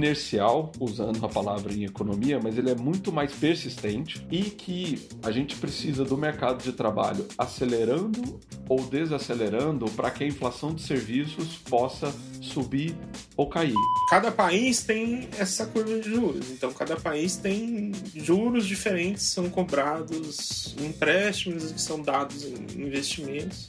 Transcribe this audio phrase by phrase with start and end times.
[0.00, 5.30] inercial, usando a palavra em economia, mas ele é muito mais persistente e que a
[5.30, 11.56] gente precisa do mercado de trabalho acelerando ou desacelerando para que a inflação de serviços
[11.68, 12.96] possa subir
[13.36, 13.74] ou cair.
[14.08, 20.74] Cada país tem essa curva de juros, então cada país tem juros diferentes são cobrados
[20.80, 23.68] empréstimos que são dados em investimentos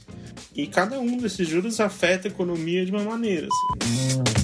[0.54, 3.48] e cada um desses juros afeta a economia de uma maneira.
[3.48, 4.41] Assim.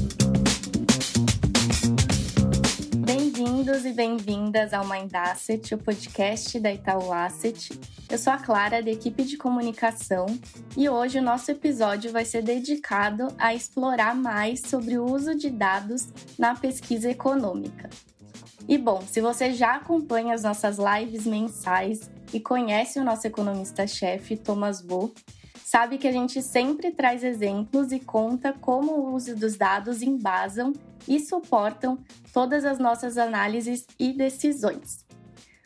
[3.78, 7.78] Bem-vindos e bem-vindas ao Mind Asset, o podcast da Itaú Asset.
[8.10, 10.26] Eu sou a Clara, da equipe de comunicação,
[10.76, 15.48] e hoje o nosso episódio vai ser dedicado a explorar mais sobre o uso de
[15.48, 17.88] dados na pesquisa econômica.
[18.66, 24.36] E bom, se você já acompanha as nossas lives mensais e conhece o nosso economista-chefe,
[24.36, 25.14] Thomas Vo,
[25.68, 30.72] sabe que a gente sempre traz exemplos e conta como o uso dos dados embasam
[31.06, 31.98] e suportam
[32.32, 35.04] todas as nossas análises e decisões.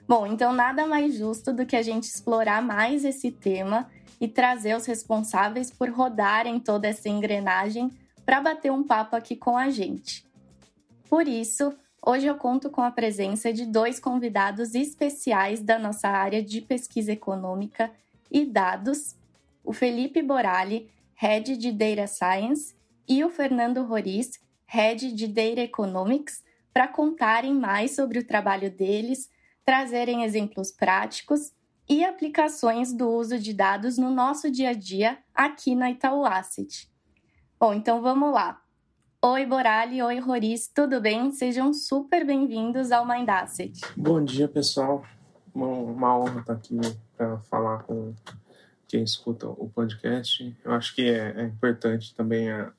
[0.09, 3.89] Bom, então nada mais justo do que a gente explorar mais esse tema
[4.21, 7.89] e trazer os responsáveis por rodarem toda essa engrenagem
[8.27, 10.27] para bater um papo aqui com a gente.
[11.09, 11.73] Por isso,
[12.05, 17.13] hoje eu conto com a presença de dois convidados especiais da nossa área de pesquisa
[17.13, 17.89] econômica
[18.29, 19.22] e dados
[19.65, 22.75] o Felipe Borali, Head de Data Science,
[23.09, 29.29] e o Fernando Roriz, Head de Data Economics, para contarem mais sobre o trabalho deles,
[29.65, 31.53] trazerem exemplos práticos
[31.89, 36.91] e aplicações do uso de dados no nosso dia a dia aqui na Itaú Asset.
[37.61, 38.61] Bom, então vamos lá.
[39.25, 41.31] Oi, Borali, oi, Roriz, tudo bem?
[41.31, 43.81] Sejam super bem-vindos ao Mind Asset.
[43.97, 45.05] Bom dia, pessoal.
[45.55, 46.81] Uma, uma honra estar aqui
[47.17, 48.15] para falar com
[48.93, 50.55] quem escuta o podcast.
[50.63, 52.71] Eu acho que é, é importante também a,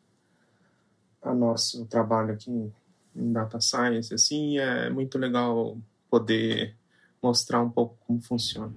[1.24, 2.72] a nosso trabalho aqui
[3.16, 5.76] em data science, assim, é muito legal
[6.12, 6.76] poder
[7.22, 8.72] mostrar um pouco como funciona.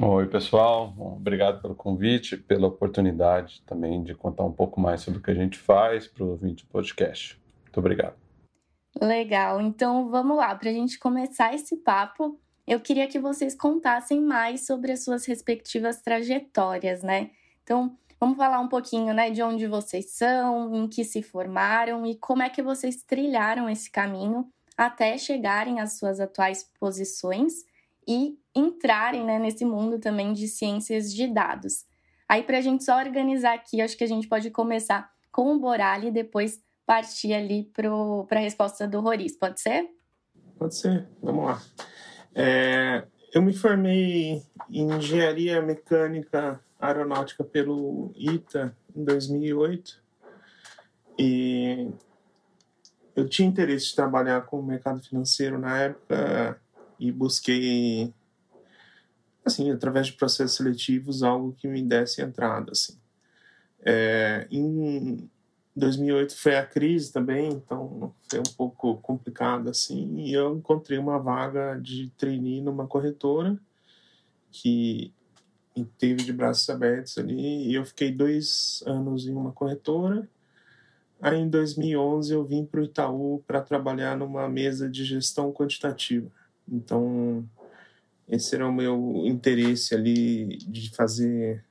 [0.00, 0.94] Oi, pessoal.
[0.96, 5.34] Obrigado pelo convite, pela oportunidade também de contar um pouco mais sobre o que a
[5.34, 7.40] gente faz para o ouvinte do podcast.
[7.64, 8.14] Muito obrigado.
[9.00, 9.60] Legal.
[9.60, 10.54] Então, vamos lá.
[10.54, 12.38] Para a gente começar esse papo,
[12.68, 17.30] eu queria que vocês contassem mais sobre as suas respectivas trajetórias, né?
[17.62, 22.14] Então, vamos falar um pouquinho, né, de onde vocês são, em que se formaram e
[22.14, 24.46] como é que vocês trilharam esse caminho
[24.76, 27.64] até chegarem às suas atuais posições
[28.06, 31.86] e entrarem né, nesse mundo também de ciências de dados.
[32.28, 35.58] Aí, para a gente só organizar aqui, acho que a gente pode começar com o
[35.58, 39.88] Borali e depois partir ali para a resposta do Roriz, pode ser?
[40.58, 41.62] Pode ser, vamos lá.
[42.40, 43.04] É,
[43.34, 50.00] eu me formei em engenharia mecânica aeronáutica pelo ITA em 2008
[51.18, 51.90] e
[53.16, 56.60] eu tinha interesse de trabalhar com o mercado financeiro na época
[57.00, 58.14] e busquei
[59.44, 62.96] assim através de processos seletivos algo que me desse entrada assim.
[63.84, 65.28] É, em
[65.78, 70.18] 2008 foi a crise também, então foi um pouco complicado assim.
[70.18, 73.58] E eu encontrei uma vaga de trainee numa corretora
[74.50, 75.12] que
[75.98, 77.68] teve de braços abertos ali.
[77.68, 80.28] E eu fiquei dois anos em uma corretora.
[81.20, 86.30] Aí em 2011 eu vim para o Itaú para trabalhar numa mesa de gestão quantitativa.
[86.68, 87.48] Então
[88.28, 91.64] esse era o meu interesse ali de fazer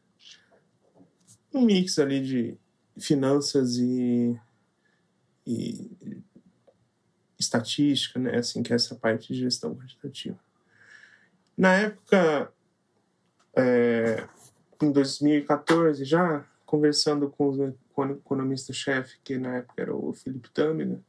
[1.54, 2.58] um mix ali de
[3.00, 4.40] finanças e,
[5.46, 5.92] e
[7.40, 8.38] estatística, né?
[8.38, 10.40] Assim, que é essa parte de gestão quantitativa.
[11.58, 12.52] Na época,
[13.56, 14.28] é,
[14.82, 21.00] em 2014, já conversando com o economista-chefe, que na época era o Felipe Tâmega,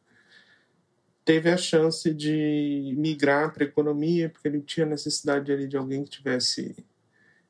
[1.25, 6.11] teve a chance de migrar para economia, porque ele tinha necessidade ali de alguém que
[6.11, 6.75] tivesse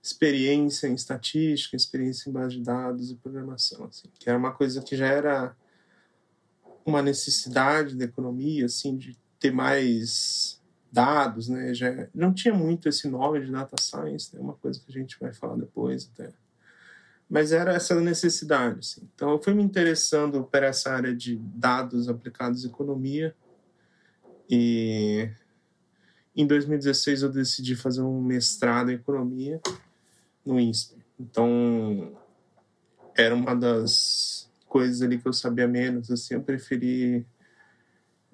[0.02, 4.82] experiência em estatística, experiência em base de dados e programação, assim, que era uma coisa
[4.82, 5.56] que já era
[6.84, 10.58] uma necessidade da economia, assim, de ter mais
[10.90, 11.74] dados, né?
[11.74, 14.42] Já não tinha muito esse nome de data science, é né?
[14.42, 16.32] uma coisa que a gente vai falar depois até.
[17.28, 19.06] Mas era essa necessidade, assim.
[19.14, 23.36] Então eu fui me interessando por essa área de dados aplicados à economia
[24.48, 25.28] e
[26.34, 29.60] em 2016 eu decidi fazer um mestrado em economia
[30.48, 30.98] no INSPER.
[31.20, 32.16] Então,
[33.16, 37.26] era uma das coisas ali que eu sabia menos, assim, eu preferi,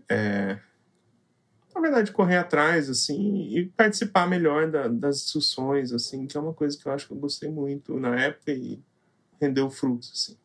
[0.09, 0.59] é,
[1.75, 6.55] na verdade, correr atrás, assim, e participar melhor da, das discussões, assim, que é uma
[6.55, 8.81] coisa que eu acho que eu gostei muito na época e
[9.41, 10.37] rendeu frutos, assim.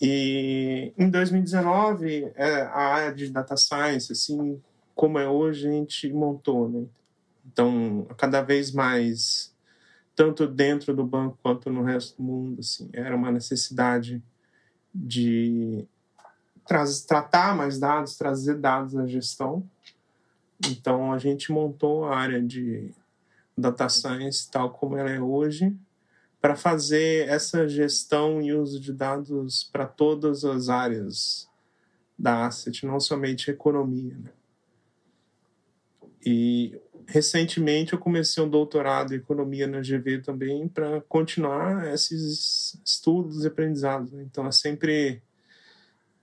[0.00, 4.60] E em 2019, é, a área de data science, assim
[4.94, 6.86] como é hoje, a gente montou, né?
[7.46, 9.53] Então, cada vez mais,
[10.14, 14.22] tanto dentro do banco quanto no resto do mundo, assim, era uma necessidade
[14.94, 15.86] de
[17.06, 19.68] tratar mais dados, trazer dados na gestão.
[20.68, 22.90] Então, a gente montou a área de
[23.56, 25.76] data science tal como ela é hoje,
[26.40, 31.48] para fazer essa gestão e uso de dados para todas as áreas
[32.18, 34.14] da asset, não somente economia.
[34.16, 34.30] Né?
[36.24, 43.44] E recentemente eu comecei um doutorado em economia na GV também para continuar esses estudos
[43.44, 44.12] e aprendizados.
[44.12, 44.22] Né?
[44.22, 45.22] Então é sempre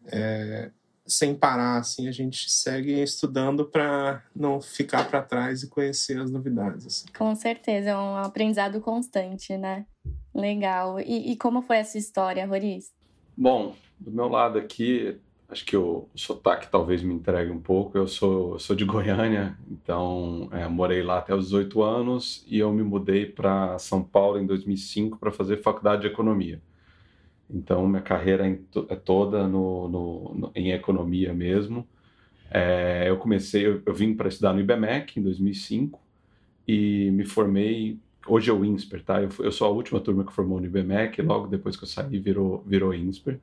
[0.08, 0.72] é,
[1.06, 6.32] sem parar, assim, a gente segue estudando para não ficar para trás e conhecer as
[6.32, 6.86] novidades.
[6.86, 7.06] Assim.
[7.18, 9.86] Com certeza, é um aprendizado constante, né?
[10.34, 11.00] Legal.
[11.00, 12.94] E, e como foi essa história, Roriz?
[13.36, 15.20] Bom, do meu lado aqui,
[15.52, 17.98] acho que o, sotaque talvez me entregue um pouco.
[17.98, 22.72] Eu sou, sou de Goiânia, então é, morei lá até os 18 anos e eu
[22.72, 26.62] me mudei para São Paulo em 2005 para fazer faculdade de economia.
[27.50, 31.86] Então, minha carreira é toda no, no, no em economia mesmo.
[32.50, 36.00] É, eu comecei, eu, eu vim para estudar no IBMEC em 2005
[36.68, 39.22] e me formei hoje é o INSPER, tá?
[39.22, 42.20] Eu, eu, sou a última turma que formou no IBMEC, logo depois que eu saí
[42.20, 43.40] virou, virou INSPER.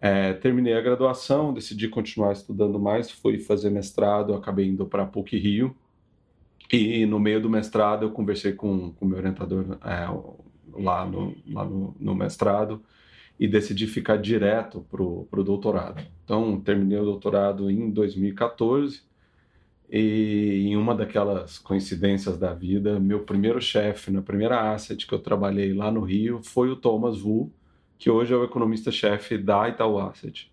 [0.00, 5.36] É, terminei a graduação, decidi continuar estudando mais, fui fazer mestrado, acabei indo para PUC
[5.36, 5.76] Rio.
[6.72, 10.06] E no meio do mestrado eu conversei com o meu orientador é,
[10.80, 12.80] lá, no, lá no, no, mestrado
[13.38, 16.00] e decidi ficar direto para o doutorado.
[16.24, 19.02] Então, terminei o doutorado em 2014
[19.90, 25.18] e em uma daquelas coincidências da vida, meu primeiro chefe na primeira asset que eu
[25.18, 27.52] trabalhei lá no Rio foi o Thomas Wu,
[28.00, 30.50] que hoje é o economista-chefe da Itaú Asset.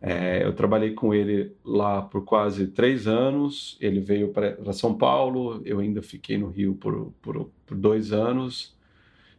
[0.00, 3.76] É, eu trabalhei com ele lá por quase três anos.
[3.78, 8.74] Ele veio para São Paulo, eu ainda fiquei no Rio por, por, por, dois anos.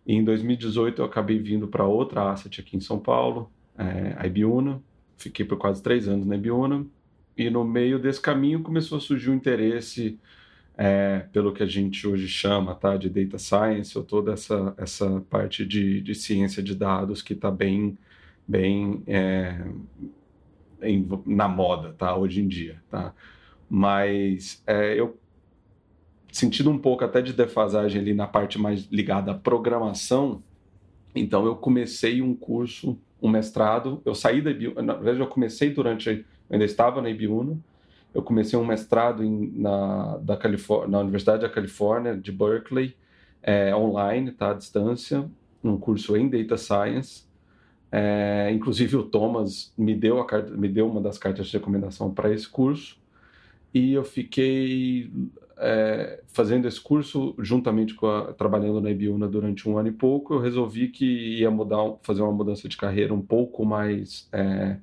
[0.06, 4.28] E em 2018 eu acabei vindo para outra asset aqui em São Paulo, é, a
[4.28, 4.80] Ibiúna.
[5.18, 6.86] Fiquei por quase três anos na Ibiúna
[7.36, 10.20] e no meio desse caminho começou a surgir o um interesse
[10.82, 15.20] é, pelo que a gente hoje chama tá, de data science, ou toda essa, essa
[15.30, 17.98] parte de, de ciência de dados que está bem,
[18.48, 19.62] bem é,
[20.82, 22.82] em, na moda tá, hoje em dia.
[22.90, 23.14] Tá?
[23.70, 25.20] Mas é, eu
[26.32, 30.42] sentindo um pouco até de defasagem ali na parte mais ligada à programação,
[31.14, 36.08] então eu comecei um curso, um mestrado, eu saí da na verdade eu comecei durante
[36.08, 37.60] eu ainda estava na Ibiúna.
[38.14, 40.38] Eu comecei um mestrado em, na, da
[40.88, 42.96] na Universidade da Califórnia, de Berkeley,
[43.42, 45.30] é, online, tá, à distância,
[45.64, 47.28] um curso em Data Science.
[47.92, 52.14] É, inclusive o Thomas me deu, a carta, me deu uma das cartas de recomendação
[52.14, 52.98] para esse curso.
[53.74, 55.12] E eu fiquei
[55.58, 60.34] é, fazendo esse curso juntamente com a, trabalhando na Ibiúna durante um ano e pouco,
[60.34, 64.78] eu resolvi que ia mudar, fazer uma mudança de carreira um pouco mais é,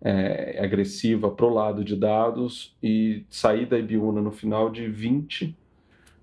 [0.00, 5.56] é, agressiva para o lado de dados e saí da Ibiúna no final de 20,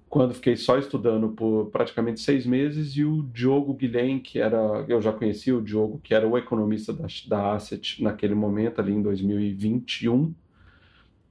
[0.09, 5.01] quando fiquei só estudando por praticamente seis meses e o Diogo Guilhem, que era, eu
[5.01, 9.01] já conhecia o Diogo, que era o economista da, da Asset naquele momento, ali em
[9.01, 10.33] 2021,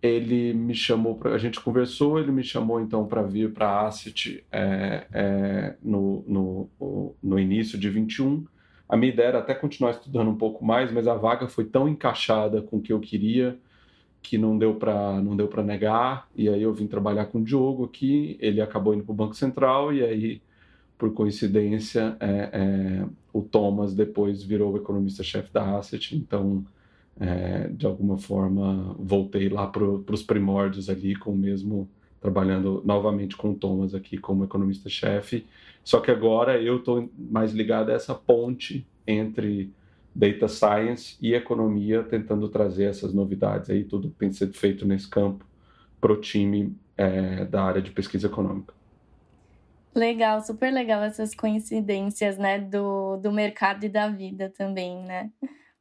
[0.02, 3.86] ele me chamou, pra, a gente conversou, ele me chamou então para vir para a
[3.86, 8.44] Asset é, é, no, no, no início de 21,
[8.92, 11.88] a minha ideia era até continuar estudando um pouco mais, mas a vaga foi tão
[11.88, 13.58] encaixada com o que eu queria
[14.20, 16.28] que não deu para não deu para negar.
[16.36, 18.36] E aí eu vim trabalhar com o Diogo aqui.
[18.38, 20.42] Ele acabou indo para o Banco Central e aí,
[20.98, 26.14] por coincidência, é, é, o Thomas depois virou o economista-chefe da Asset.
[26.14, 26.62] Então,
[27.18, 31.88] é, de alguma forma, voltei lá para os primórdios ali com o mesmo
[32.20, 35.46] trabalhando novamente com o Thomas aqui como economista-chefe
[35.84, 39.72] só que agora eu estou mais ligado a essa ponte entre
[40.14, 45.44] data science e economia, tentando trazer essas novidades aí, tudo tem sido feito nesse campo
[46.00, 48.74] para o time é, da área de pesquisa econômica.
[49.94, 55.30] Legal, super legal essas coincidências, né, do, do mercado e da vida também, né?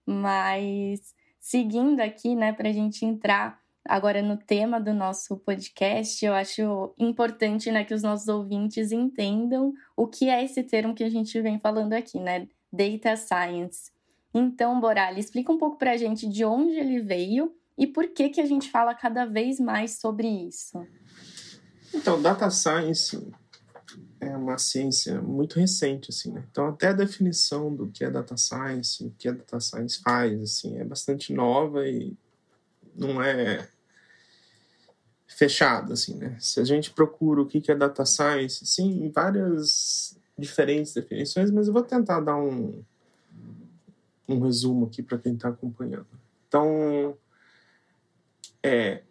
[0.05, 3.60] Mas seguindo aqui, né, para a gente entrar
[3.91, 9.73] Agora, no tema do nosso podcast, eu acho importante né, que os nossos ouvintes entendam
[9.97, 12.47] o que é esse termo que a gente vem falando aqui, né?
[12.71, 13.91] Data Science.
[14.33, 18.29] Então, Borali, explica um pouco para a gente de onde ele veio e por que,
[18.29, 20.81] que a gente fala cada vez mais sobre isso.
[21.93, 23.29] Então, Data Science
[24.21, 26.45] é uma ciência muito recente, assim, né?
[26.49, 30.41] Então, até a definição do que é data science, o que a data science faz,
[30.41, 32.15] assim, é bastante nova e
[32.95, 33.67] não é
[35.35, 36.35] fechada, assim, né?
[36.39, 41.73] Se a gente procura o que é data science, sim, várias diferentes definições, mas eu
[41.73, 42.83] vou tentar dar um,
[44.27, 46.07] um resumo aqui para quem está acompanhando.
[46.47, 47.15] Então,
[48.61, 49.03] é,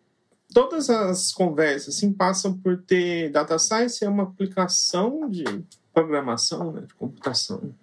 [0.53, 5.45] todas as conversas assim, passam por ter data science é uma aplicação de
[5.93, 7.75] programação, né, de computação,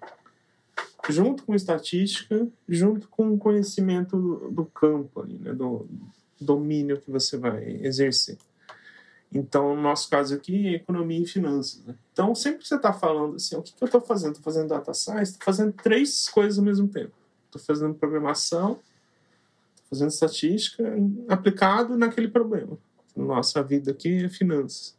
[1.10, 5.88] junto com estatística, junto com conhecimento do, do campo, ali, né, do
[6.39, 8.38] domínio que você vai exercer.
[9.32, 11.84] Então, no nosso caso aqui, economia e finanças.
[11.86, 11.96] Né?
[12.13, 14.36] Então, sempre que você está falando assim, o que, que eu estou fazendo?
[14.36, 17.13] Estou fazendo data science, estou fazendo três coisas ao mesmo tempo.
[17.46, 18.79] Estou fazendo programação,
[19.89, 20.84] fazendo estatística
[21.27, 22.77] aplicado naquele problema.
[23.15, 24.96] Nossa vida aqui é finanças.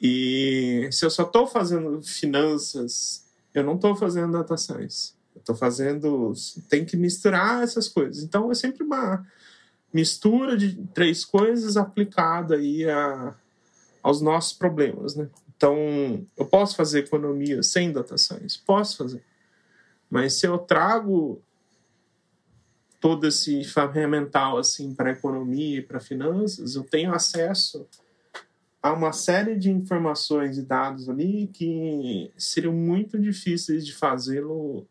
[0.00, 5.12] E se eu só estou fazendo finanças, eu não estou fazendo data science.
[5.34, 6.32] Eu estou fazendo.
[6.68, 8.22] Tem que misturar essas coisas.
[8.22, 9.24] Então é sempre uma
[9.92, 13.34] mistura de três coisas aplicada aí a,
[14.02, 15.28] aos nossos problemas, né?
[15.56, 15.76] Então,
[16.38, 18.58] eu posso fazer economia sem data science?
[18.64, 19.22] Posso fazer.
[20.08, 21.42] Mas se eu trago
[22.98, 27.86] todo esse ferramental assim para economia e para finanças, eu tenho acesso
[28.82, 34.86] a uma série de informações e dados ali que seriam muito difíceis de fazê-lo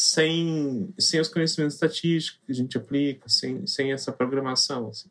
[0.00, 4.88] sem, sem os conhecimentos estatísticos que a gente aplica, sem, sem essa programação.
[4.88, 5.10] Assim.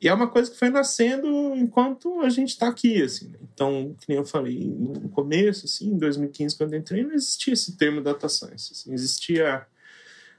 [0.00, 3.34] E é uma coisa que foi nascendo enquanto a gente está aqui, assim.
[3.42, 7.76] Então, nem eu falei no começo, assim, em 2015, quando eu entrei, não existia esse
[7.76, 8.72] termo data science.
[8.72, 8.92] Assim.
[8.92, 9.66] Existia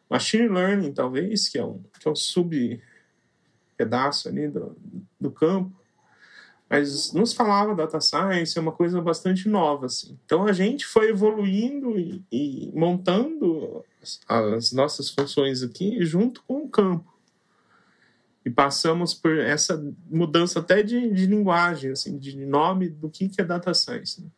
[0.09, 2.81] Machine Learning, talvez, que é um, que é um sub
[3.75, 4.77] pedaço ali do,
[5.19, 5.77] do campo,
[6.71, 10.17] mas nos falava data science, é uma coisa bastante nova, assim.
[10.25, 16.63] Então a gente foi evoluindo e, e montando as, as, nossas funções aqui junto com
[16.63, 17.11] o campo.
[18.45, 23.41] E passamos por essa mudança até de, de linguagem, assim, de nome do que, que
[23.41, 24.21] é data science.
[24.21, 24.29] Né?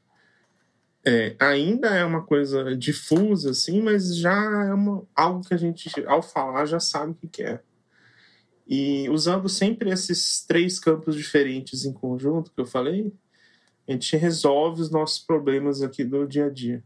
[1.06, 4.34] é, ainda é uma coisa difusa, assim, mas já
[4.68, 7.60] é uma, algo que a gente, ao falar, já sabe o que, que é.
[8.67, 13.12] E usando sempre esses três campos diferentes em conjunto que eu falei,
[13.88, 16.84] a gente resolve os nossos problemas aqui do dia a dia.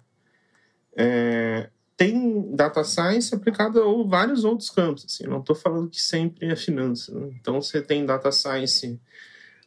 [0.96, 5.06] É, tem data science aplicada a vários outros campos.
[5.06, 7.14] Assim, não estou falando que sempre é finança.
[7.18, 7.30] Né?
[7.40, 9.00] Então, você tem data science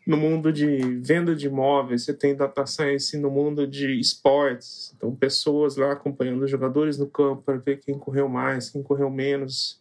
[0.07, 4.93] no mundo de venda de imóveis, você tem data science no mundo de esportes.
[4.97, 9.11] Então, pessoas lá acompanhando os jogadores no campo para ver quem correu mais, quem correu
[9.11, 9.80] menos.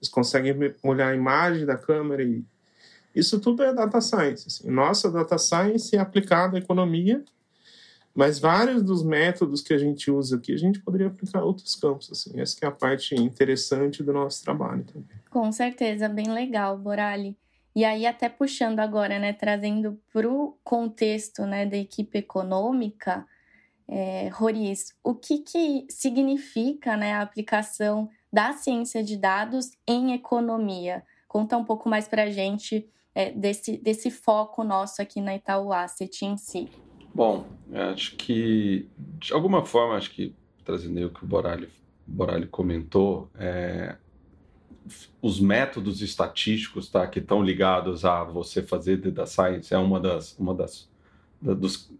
[0.00, 2.42] Eles conseguem olhar a imagem da câmera e
[3.14, 4.46] isso tudo é data science.
[4.46, 4.70] Assim.
[4.70, 7.22] Nossa data science é aplicada à economia,
[8.14, 11.76] mas vários dos métodos que a gente usa aqui a gente poderia aplicar a outros
[11.76, 12.10] campos.
[12.10, 12.40] Assim.
[12.40, 15.18] Essa é a parte interessante do nosso trabalho também.
[15.28, 17.36] Com certeza, bem legal, Borali.
[17.74, 23.24] E aí, até puxando agora, né, trazendo para o contexto né, da equipe econômica,
[23.86, 31.02] é, Roriz, o que, que significa né, a aplicação da ciência de dados em economia?
[31.26, 35.72] Conta um pouco mais para a gente é, desse, desse foco nosso aqui na Itaú
[35.72, 36.68] Asset em si.
[37.14, 37.44] Bom,
[37.92, 40.34] acho que, de alguma forma, acho que
[40.64, 41.68] trazendo o que o Borali,
[42.06, 43.96] Borali comentou, é,
[45.20, 50.36] os métodos estatísticos tá, que estão ligados a você fazer data science é uma das,
[50.38, 50.88] uma das,
[51.40, 51.92] da, dos,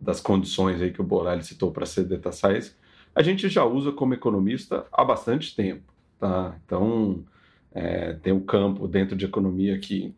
[0.00, 2.74] das condições aí que o Borelli citou para ser data science,
[3.14, 5.92] a gente já usa como economista há bastante tempo.
[6.18, 6.56] Tá?
[6.64, 7.24] Então,
[7.72, 10.14] é, tem um campo dentro de economia que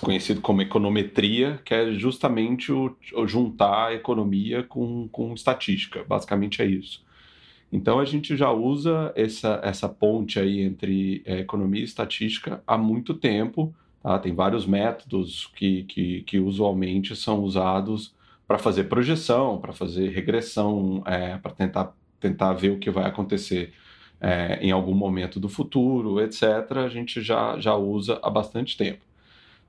[0.00, 6.04] conhecido como econometria, que é justamente o, o juntar a economia com, com estatística.
[6.04, 7.04] Basicamente é isso.
[7.72, 12.76] Então a gente já usa essa, essa ponte aí entre é, economia e estatística há
[12.76, 13.74] muito tempo.
[14.02, 14.18] Tá?
[14.18, 18.14] Tem vários métodos que, que, que usualmente são usados
[18.46, 23.74] para fazer projeção, para fazer regressão, é, para tentar, tentar ver o que vai acontecer
[24.20, 26.44] é, em algum momento do futuro, etc.
[26.76, 29.04] A gente já, já usa há bastante tempo.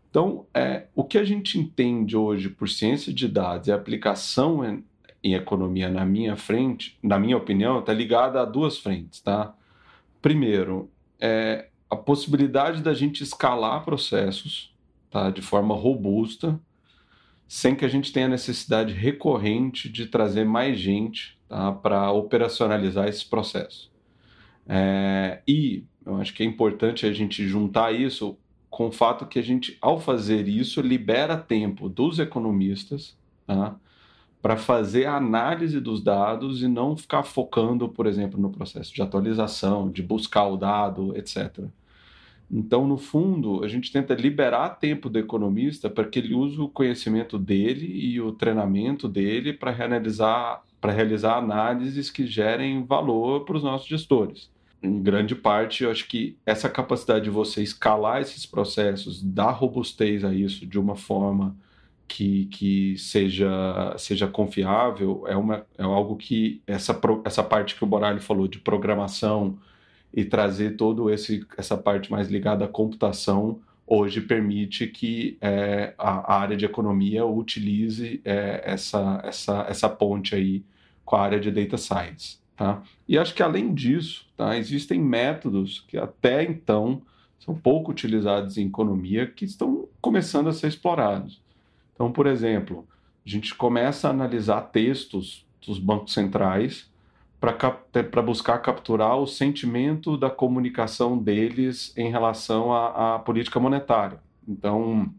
[0.09, 4.63] Então, é, o que a gente entende hoje por ciência de dados e aplicação
[5.23, 9.55] em economia na minha frente, na minha opinião, está ligada a duas frentes, tá?
[10.21, 14.71] Primeiro, é a possibilidade da gente escalar processos,
[15.09, 16.59] tá, de forma robusta,
[17.47, 23.25] sem que a gente tenha necessidade recorrente de trazer mais gente tá, para operacionalizar esse
[23.25, 23.91] processo.
[24.67, 28.37] É, e eu acho que é importante a gente juntar isso
[28.69, 33.75] com o fato que a gente, ao fazer isso, libera tempo dos economistas tá,
[34.41, 39.01] para fazer a análise dos dados e não ficar focando, por exemplo, no processo de
[39.01, 41.65] atualização, de buscar o dado, etc.
[42.55, 46.69] Então, no fundo, a gente tenta liberar tempo do economista para que ele use o
[46.69, 53.57] conhecimento dele e o treinamento dele para realizar, para realizar análises que gerem valor para
[53.57, 54.51] os nossos gestores.
[54.83, 60.23] Em grande parte, eu acho que essa capacidade de você escalar esses processos, dar robustez
[60.23, 61.55] a isso de uma forma
[62.07, 67.87] que, que seja, seja confiável, é, uma, é algo que essa, essa parte que o
[67.87, 69.57] Boralho falou de programação,
[70.13, 76.33] e trazer todo esse essa parte mais ligada à computação hoje permite que é, a,
[76.33, 80.63] a, área de economia utilize é, essa, essa, essa ponte aí
[81.03, 82.37] com a área de data science.
[82.55, 82.81] Tá?
[83.07, 87.01] E acho que além disso, tá, existem métodos que até então
[87.39, 91.41] são pouco utilizados em economia que estão começando a ser explorados.
[91.93, 92.87] Então, por exemplo,
[93.25, 96.89] a gente começa a analisar textos dos bancos centrais
[97.43, 104.19] para buscar capturar o sentimento da comunicação deles em relação à, à, política monetária.
[104.47, 105.13] Então,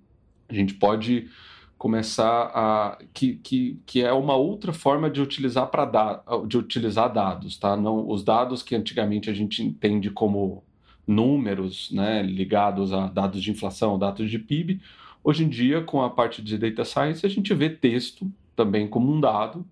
[0.49, 1.29] a gente pode
[1.77, 7.59] começar a que, que, que é uma outra forma de utilizar para de utilizar dados,
[7.59, 7.77] tá?
[7.77, 10.65] Não os dados que antigamente a gente entende como
[11.07, 14.81] números, né, ligados a dados de inflação, dados de PIB.
[15.23, 19.13] Hoje em dia, com a parte de data science, a gente vê texto também como
[19.13, 19.67] um dado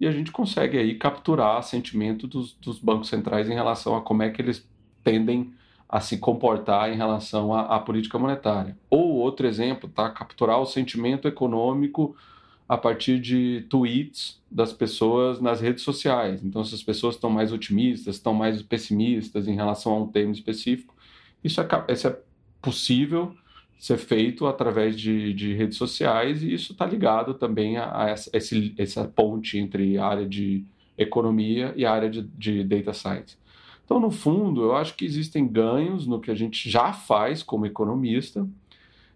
[0.00, 4.22] e a gente consegue aí capturar sentimento dos, dos bancos centrais em relação a como
[4.22, 4.66] é que eles
[5.02, 5.52] tendem
[5.88, 8.76] a se comportar em relação à, à, política monetária.
[8.90, 10.10] Ou outro exemplo, tá?
[10.10, 12.14] Capturar o sentimento econômico
[12.68, 16.44] a partir de tweets das pessoas nas redes sociais.
[16.44, 20.32] Então, se as pessoas estão mais otimistas, estão mais pessimistas em relação a um tema
[20.32, 20.94] específico,
[21.42, 22.18] isso é, isso é
[22.60, 23.34] possível
[23.78, 28.28] ser feito através de, de redes sociais e isso está ligado também a, a essa,
[28.32, 30.64] esse, essa ponte entre a área de
[30.96, 33.36] economia e a área de, de data science.
[33.84, 37.64] Então, no fundo, eu acho que existem ganhos no que a gente já faz como
[37.64, 38.46] economista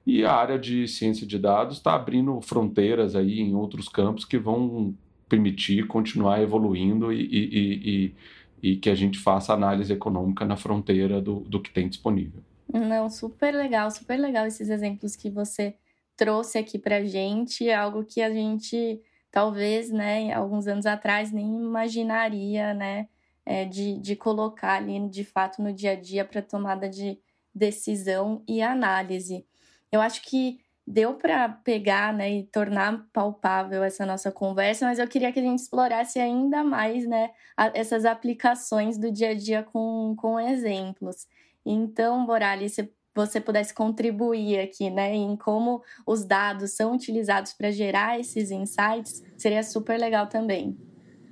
[0.06, 4.38] e a área de ciência de dados está abrindo fronteiras aí em outros campos que
[4.38, 4.94] vão
[5.28, 8.14] permitir continuar evoluindo e, e,
[8.62, 12.42] e, e que a gente faça análise econômica na fronteira do, do que tem disponível.
[12.72, 15.76] Não, super legal, super legal esses exemplos que você
[16.16, 22.74] trouxe aqui pra gente, algo que a gente talvez, né, alguns anos atrás nem imaginaria,
[22.74, 23.08] né,
[23.44, 27.18] é, de, de colocar ali de fato no dia a dia para tomada de
[27.54, 29.44] decisão e análise.
[29.90, 35.08] Eu acho que deu para pegar, né, e tornar palpável essa nossa conversa, mas eu
[35.08, 39.62] queria que a gente explorasse ainda mais, né, a, essas aplicações do dia a dia
[39.62, 41.26] com, com exemplos.
[41.64, 47.70] Então, Borali, se você pudesse contribuir aqui, né, em como os dados são utilizados para
[47.70, 50.76] gerar esses insights, seria super legal também.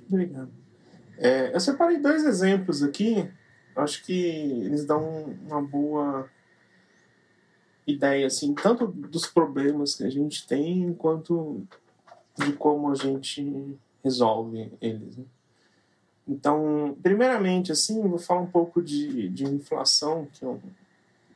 [0.07, 0.51] Obrigado.
[1.17, 3.29] É, eu separei dois exemplos aqui,
[3.75, 6.29] acho que eles dão uma boa
[7.85, 11.65] ideia, assim, tanto dos problemas que a gente tem, quanto
[12.37, 15.17] de como a gente resolve eles.
[15.17, 15.25] Né?
[16.27, 20.59] Então, primeiramente, assim, vou falar um pouco de, de inflação, que é um,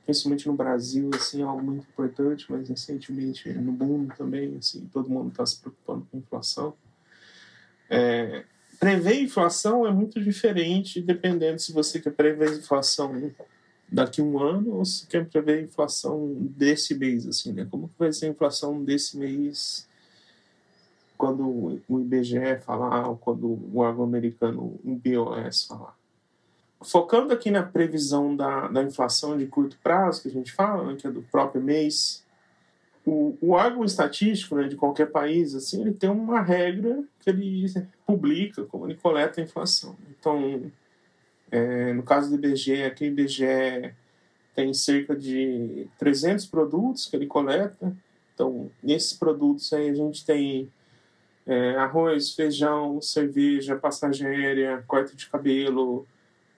[0.06, 5.10] principalmente no Brasil, assim, é algo muito importante, mas recentemente no mundo também, assim, todo
[5.10, 6.74] mundo está se preocupando com inflação.
[7.90, 8.46] É,
[8.80, 13.32] prever inflação é muito diferente, dependendo se você quer prever inflação
[13.92, 17.68] daqui a um ano ou se quer prever inflação desse mês, assim, né?
[17.70, 19.88] Como que vai ser a inflação desse mês
[21.18, 25.96] quando o IBGE falar ou quando o órgão americano, o BOS, falar.
[26.82, 30.96] Focando aqui na previsão da, da inflação de curto prazo, que a gente fala, né,
[30.96, 32.24] que é do próprio mês,
[33.06, 37.66] o, o órgão estatístico né, de qualquer país, assim, ele tem uma regra que ele
[38.06, 39.96] publica como ele coleta a inflação.
[40.10, 40.72] Então,
[41.52, 43.94] é, no caso do IBGE, aqui o IBGE
[44.56, 47.96] tem cerca de 300 produtos que ele coleta.
[48.34, 50.72] Então, nesses produtos aí a gente tem
[51.46, 56.08] é, arroz, feijão, cerveja, passagem aérea, corte de cabelo,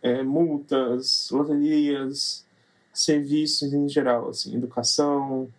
[0.02, 2.46] é, multas, loterias,
[2.94, 5.50] serviços em geral, assim, educação.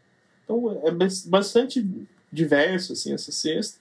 [0.44, 0.90] Então é
[1.26, 1.86] bastante
[2.32, 3.78] diverso assim essa cesta.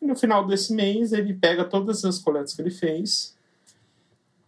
[0.00, 3.36] E no final desse mês ele pega todas as coletas que ele fez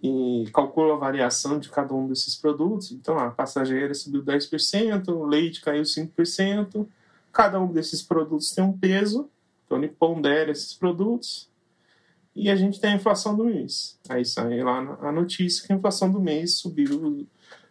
[0.03, 2.91] e calcula a variação de cada um desses produtos.
[2.91, 6.87] Então a passageira subiu 10%, o leite caiu 5%.
[7.31, 9.31] Cada um desses produtos tem um peso
[9.73, 11.51] então ele pondera esses produtos
[12.35, 13.99] e a gente tem a inflação do mês.
[14.09, 17.27] Aí sai lá a notícia que a inflação do mês subiu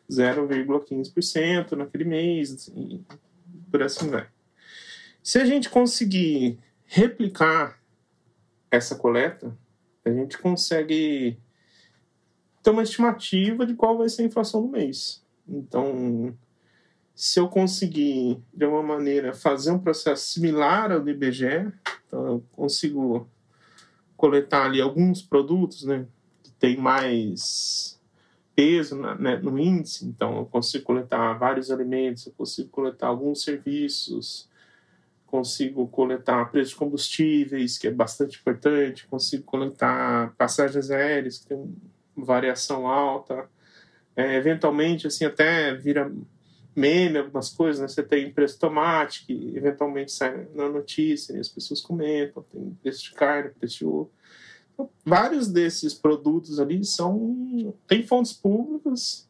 [0.09, 2.99] 0,15% naquele mês e
[3.69, 4.27] por assim vai.
[5.21, 7.79] Se a gente conseguir replicar
[8.71, 9.55] essa coleta,
[10.03, 11.37] a gente consegue
[12.63, 15.23] ter uma estimativa de qual vai ser a inflação do mês.
[15.47, 16.35] Então,
[17.15, 21.71] se eu conseguir, de alguma maneira, fazer um processo similar ao do IBGE,
[22.07, 23.29] então eu consigo
[24.17, 26.05] coletar ali alguns produtos, né,
[26.43, 27.99] que tem mais
[28.55, 34.49] peso né, no índice, então eu consigo coletar vários alimentos, eu consigo coletar alguns serviços,
[35.25, 41.75] consigo coletar preços de combustíveis, que é bastante importante, consigo coletar passagens aéreas, que tem
[42.15, 43.49] variação alta,
[44.15, 46.11] é, eventualmente, assim, até vira
[46.75, 47.87] meme algumas coisas, né?
[47.87, 52.77] Você tem preço de tomate, que eventualmente sai na notícia, e as pessoas comentam, tem
[52.81, 54.11] preço de carne, preço de ovo.
[54.73, 57.73] Então, vários desses produtos ali são...
[57.87, 59.29] Tem fontes públicas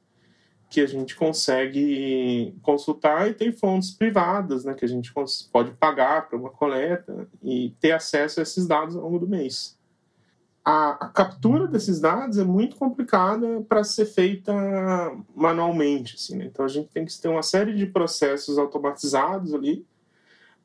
[0.70, 4.74] que a gente consegue consultar e tem fontes privadas, né?
[4.74, 5.14] Que a gente
[5.52, 9.81] pode pagar para uma coleta e ter acesso a esses dados ao longo do mês
[10.64, 14.54] a, a captura desses dados é muito complicada para ser feita
[15.36, 16.16] manualmente.
[16.16, 16.46] Assim, né?
[16.46, 19.86] Então a gente tem que ter uma série de processos automatizados ali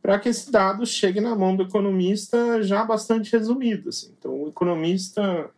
[0.02, 3.88] para que esse dado chegue na mão do economista já bastante resumido.
[3.88, 4.14] Assim.
[4.18, 5.50] Então o economista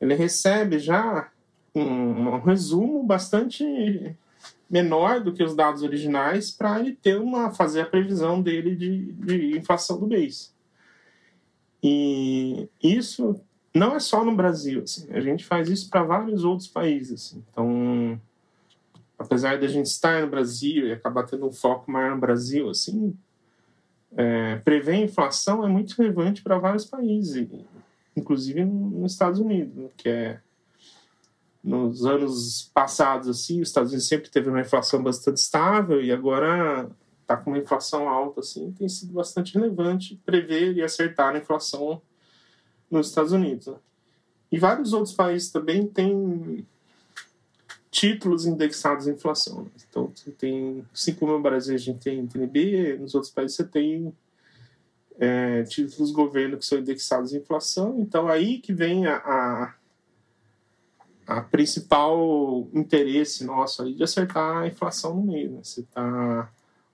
[0.00, 1.28] ele recebe já
[1.74, 4.16] um, um resumo bastante
[4.70, 9.12] menor do que os dados originais para ele ter uma fazer a previsão dele de,
[9.12, 10.54] de inflação do mês.
[11.82, 13.40] E isso
[13.74, 17.26] não é só no Brasil, assim, a gente faz isso para vários outros países.
[17.26, 17.44] Assim.
[17.50, 18.20] Então,
[19.18, 22.68] apesar de a gente estar no Brasil e acabar tendo um foco maior no Brasil,
[22.68, 23.16] assim,
[24.16, 27.48] é, prever inflação é muito relevante para vários países,
[28.16, 30.40] inclusive nos Estados Unidos, né, que é
[31.62, 36.90] nos anos passados assim, os Estados Unidos sempre teve uma inflação bastante estável e agora
[37.20, 42.00] está com uma inflação alta assim, tem sido bastante relevante prever e acertar a inflação
[42.90, 43.68] nos Estados Unidos.
[43.68, 43.76] Né?
[44.52, 46.66] E vários outros países também têm
[47.90, 49.62] títulos indexados à inflação.
[49.62, 49.70] Né?
[49.88, 53.64] Então, você tem, assim como no Brasil a gente tem TNB, nos outros países você
[53.64, 54.12] tem
[55.18, 57.96] é, títulos governo que são indexados à inflação.
[58.00, 59.74] Então, aí que vem a, a,
[61.26, 65.50] a principal interesse nosso aí de acertar a inflação no meio.
[65.52, 65.60] Né?
[65.62, 66.50] Você está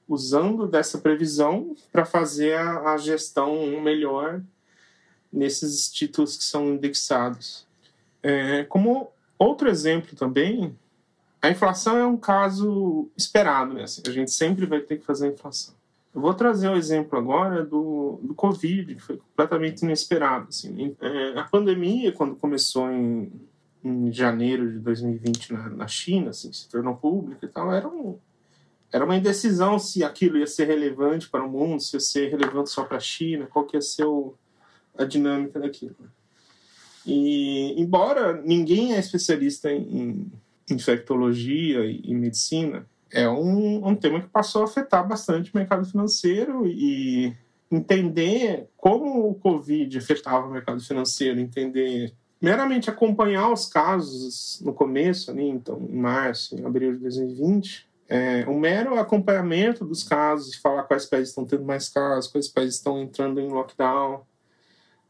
[0.08, 4.42] usando dessa previsão para fazer a, a gestão melhor
[5.36, 7.66] nesses títulos que são indexados.
[8.22, 10.74] É, como outro exemplo também,
[11.42, 13.84] a inflação é um caso esperado, né?
[13.84, 15.74] Assim, a gente sempre vai ter que fazer a inflação.
[16.14, 20.46] Eu vou trazer o um exemplo agora do, do Covid, que foi completamente inesperado.
[20.48, 20.96] Assim.
[20.98, 23.30] É, a pandemia, quando começou em,
[23.84, 28.18] em janeiro de 2020 na, na China, assim, se tornou pública e tal, era, um,
[28.90, 32.70] era uma indecisão se aquilo ia ser relevante para o mundo, se ia ser relevante
[32.70, 34.34] só para a China, qual que ia ser o,
[34.98, 35.96] a dinâmica daquilo.
[37.06, 40.26] E, embora ninguém é especialista em,
[40.68, 46.66] infectologia e, medicina, é um, um tema que passou a afetar bastante o mercado financeiro
[46.66, 47.32] e
[47.70, 55.30] entender como o Covid afetava o mercado financeiro, entender meramente acompanhar os casos no começo,
[55.30, 60.60] ali, então em março, em abril de 2020, é, um mero acompanhamento dos casos e
[60.60, 64.22] falar quais países estão tendo mais casos, quais países estão entrando em lockdown,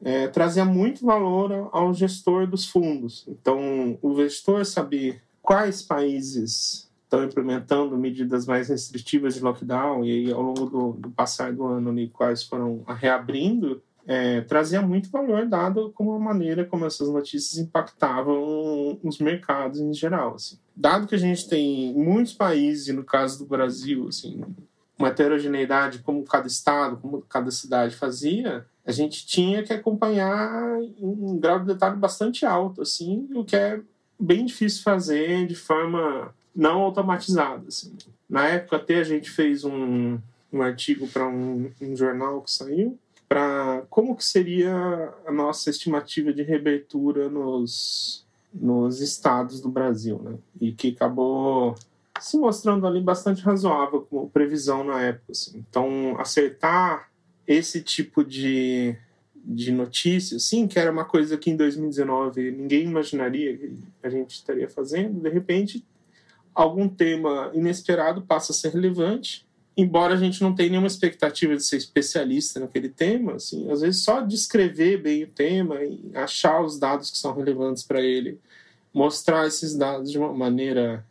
[0.02, 3.24] é, trazia muito valor ao gestor dos fundos.
[3.28, 10.32] Então, o gestor saber quais países estão implementando medidas mais restritivas de lockdown e aí,
[10.32, 15.46] ao longo do, do passar do ano ali, quais foram reabrindo, é, trazia muito valor
[15.46, 20.34] dado como a maneira como essas notícias impactavam os mercados em geral.
[20.34, 20.58] Assim.
[20.74, 24.42] Dado que a gente tem muitos países, no caso do Brasil, assim,
[24.98, 31.36] uma heterogeneidade como cada estado, como cada cidade fazia, a gente tinha que acompanhar um
[31.38, 33.80] grau de detalhe bastante alto, assim, o que é
[34.18, 37.64] bem difícil fazer de forma não automatizada.
[37.66, 37.92] Assim.
[38.30, 40.18] Na época até a gente fez um,
[40.52, 42.96] um artigo para um, um, jornal que saiu
[43.28, 50.38] para como que seria a nossa estimativa de reabertura nos, nos estados do Brasil, né?
[50.60, 51.74] E que acabou
[52.20, 55.32] se mostrando ali bastante razoável como previsão na época.
[55.32, 55.64] Assim.
[55.68, 57.10] Então, acertar
[57.46, 58.96] esse tipo de,
[59.34, 64.30] de notícia, sim, que era uma coisa que em 2019 ninguém imaginaria que a gente
[64.30, 65.84] estaria fazendo, de repente
[66.54, 71.62] algum tema inesperado passa a ser relevante, embora a gente não tenha nenhuma expectativa de
[71.62, 76.78] ser especialista naquele tema, assim, às vezes só descrever bem o tema e achar os
[76.78, 78.40] dados que são relevantes para ele,
[78.92, 81.04] mostrar esses dados de uma maneira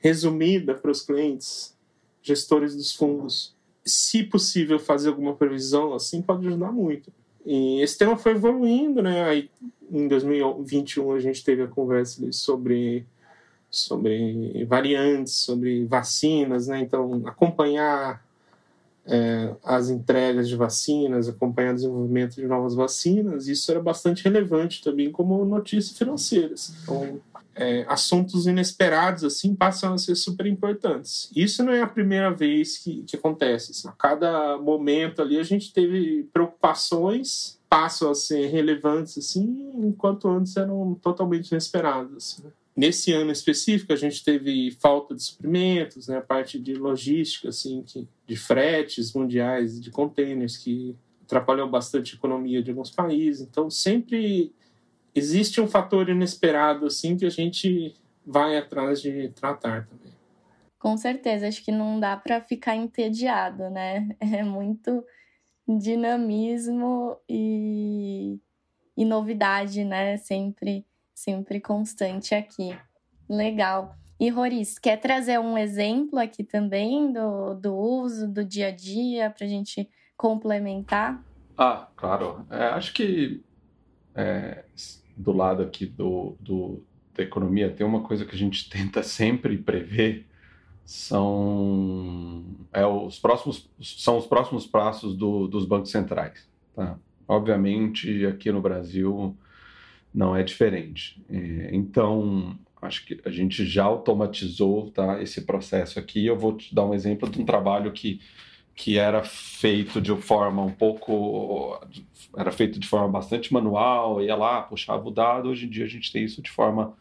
[0.00, 1.76] resumida para os clientes,
[2.20, 3.51] gestores dos fundos,
[3.84, 7.12] se possível fazer alguma previsão assim pode ajudar muito.
[7.44, 9.24] E esse tema foi evoluindo, né?
[9.24, 9.50] Aí,
[9.90, 13.04] em 2021 a gente teve a conversa sobre
[13.70, 16.80] sobre variantes, sobre vacinas, né?
[16.80, 18.22] Então acompanhar
[19.06, 24.82] é, as entregas de vacinas, acompanhar o desenvolvimento de novas vacinas, isso era bastante relevante
[24.82, 26.74] também como notícias financeiras.
[26.82, 27.20] Então,
[27.54, 31.30] é, assuntos inesperados assim passam a ser super importantes.
[31.34, 33.72] Isso não é a primeira vez que, que acontece.
[33.72, 33.88] Assim.
[33.88, 40.54] A cada momento ali a gente teve preocupações passam a ser relevantes assim, enquanto antes
[40.58, 42.38] eram totalmente inesperadas.
[42.38, 42.52] Assim?
[42.74, 47.82] Nesse ano específico, a gente teve falta de suprimentos, né, a parte de logística, assim,
[47.82, 53.46] que, de fretes mundiais, de containers, que atrapalhou bastante a economia de alguns países.
[53.46, 54.54] Então, sempre
[55.14, 60.12] existe um fator inesperado, assim, que a gente vai atrás de tratar também.
[60.78, 64.16] Com certeza, acho que não dá para ficar entediado, né?
[64.20, 65.04] É muito
[65.68, 68.40] dinamismo e,
[68.96, 70.16] e novidade, né?
[70.16, 70.84] Sempre
[71.22, 72.76] sempre constante aqui.
[73.28, 73.96] Legal.
[74.18, 79.30] E Roris, quer trazer um exemplo aqui também do, do uso do dia a dia
[79.30, 81.22] para a gente complementar?
[81.56, 82.46] Ah, claro.
[82.50, 83.42] É, acho que
[84.14, 84.64] é,
[85.16, 89.58] do lado aqui do, do, da economia tem uma coisa que a gente tenta sempre
[89.58, 90.26] prever
[90.84, 96.48] são é, os próximos são os próximos passos do, dos bancos centrais.
[96.74, 96.98] Tá?
[97.26, 99.36] Obviamente aqui no Brasil
[100.14, 101.22] não é diferente.
[101.30, 106.26] É, então, acho que a gente já automatizou tá, esse processo aqui.
[106.26, 108.20] Eu vou te dar um exemplo de um trabalho que,
[108.74, 111.80] que era feito de forma um pouco.
[112.36, 115.48] era feito de forma bastante manual, ia lá, puxava o dado.
[115.48, 116.94] Hoje em dia a gente tem isso de forma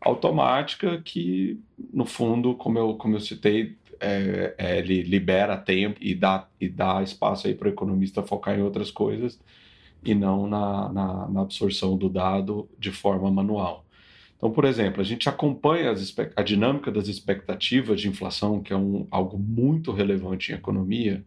[0.00, 1.58] automática, que
[1.92, 6.68] no fundo, como eu, como eu citei, é, é, ele libera tempo e dá, e
[6.68, 9.40] dá espaço aí para o economista focar em outras coisas
[10.10, 13.84] e não na, na, na, absorção do dado de forma manual.
[14.38, 18.76] Então, por exemplo, a gente acompanha as, a dinâmica das expectativas de inflação, que é
[18.76, 21.22] um, algo muito relevante em economia,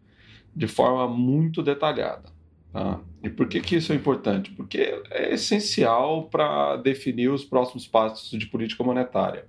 [0.54, 2.28] de forma muito detalhada.
[2.72, 2.98] Tá?
[3.22, 4.50] E por que, que isso é importante?
[4.50, 9.46] Porque é essencial para definir os próximos passos de política monetária.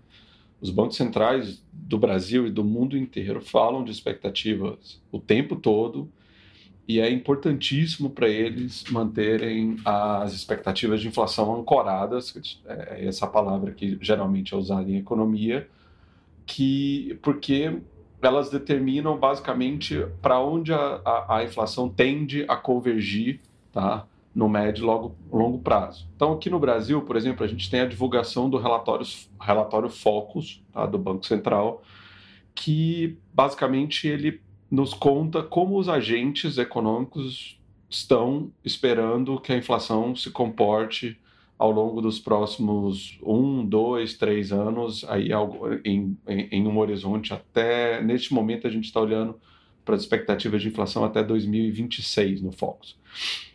[0.62, 6.08] Os bancos centrais do Brasil e do mundo inteiro falam de expectativas o tempo todo
[6.88, 12.34] e é importantíssimo para eles manterem as expectativas de inflação ancoradas,
[12.66, 15.68] é essa palavra que geralmente é usada em economia,
[16.46, 17.80] que porque
[18.22, 23.42] elas determinam basicamente para onde a, a, a, inflação tende a convergir
[23.72, 26.08] tá, no médio e longo, longo prazo.
[26.16, 29.06] Então, aqui no Brasil, por exemplo, a gente tem a divulgação do relatório,
[29.40, 31.82] relatório Focus tá, do Banco Central,
[32.56, 34.42] que basicamente ele
[34.74, 41.16] nos conta como os agentes econômicos estão esperando que a inflação se comporte
[41.60, 45.30] ao longo dos próximos um, dois, três anos, aí
[45.86, 49.40] em, em, um horizonte até neste momento a gente está olhando
[49.86, 52.98] para as expectativas de inflação até 2026 no Focus.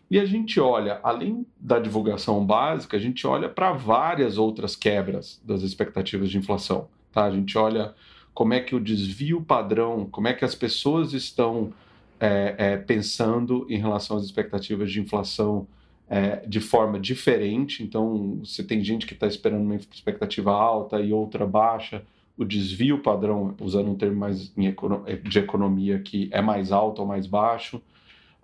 [0.09, 5.43] E a gente olha, além da divulgação básica, a gente olha para várias outras quebras
[5.45, 6.87] das expectativas de inflação.
[7.11, 7.25] Tá?
[7.25, 7.93] A gente olha
[8.39, 11.73] como é que o desvio padrão, como é que as pessoas estão
[12.21, 15.67] é, é, pensando em relação às expectativas de inflação
[16.09, 17.83] é, de forma diferente.
[17.83, 22.05] Então, você tem gente que está esperando uma expectativa alta e outra baixa.
[22.37, 27.27] O desvio padrão, usando um termo mais de economia, que é mais alto ou mais
[27.27, 27.83] baixo.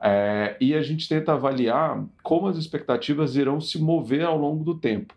[0.02, 4.74] É, e a gente tenta avaliar como as expectativas irão se mover ao longo do
[4.74, 5.14] tempo.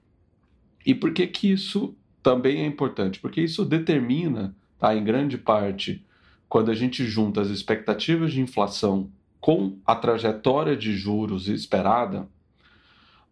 [0.86, 3.20] E por que, que isso também é importante?
[3.20, 4.96] Porque isso determina tá?
[4.96, 6.06] em grande parte,
[6.50, 9.10] quando a gente junta as expectativas de inflação
[9.40, 12.28] com a trajetória de juros esperada,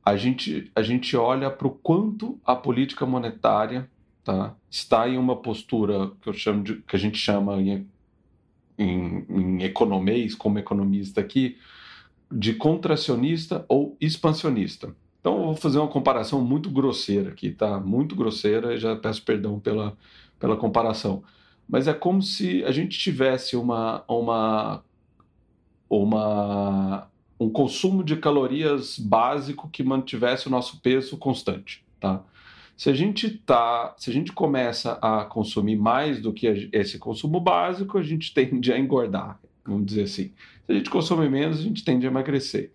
[0.04, 3.90] a gente, a gente olha para o quanto a política monetária
[4.24, 7.88] tá, está em uma postura que, eu chamo de, que a gente chama em,
[8.78, 11.58] em, em economês, como economista aqui,
[12.32, 14.96] de contracionista ou expansionista.
[15.22, 17.80] Então, eu vou fazer uma comparação muito grosseira aqui, tá?
[17.80, 19.98] Muito grosseira, e já peço perdão pela,
[20.40, 21.24] pela comparação
[21.68, 24.84] mas é como se a gente tivesse uma, uma,
[25.90, 27.08] uma,
[27.40, 32.24] um consumo de calorias básico que mantivesse o nosso peso constante, tá?
[32.78, 37.40] Se a gente tá, se a gente começa a consumir mais do que esse consumo
[37.40, 40.32] básico, a gente tende a engordar, vamos dizer assim.
[40.66, 42.72] Se a gente consome menos, a gente tende a emagrecer.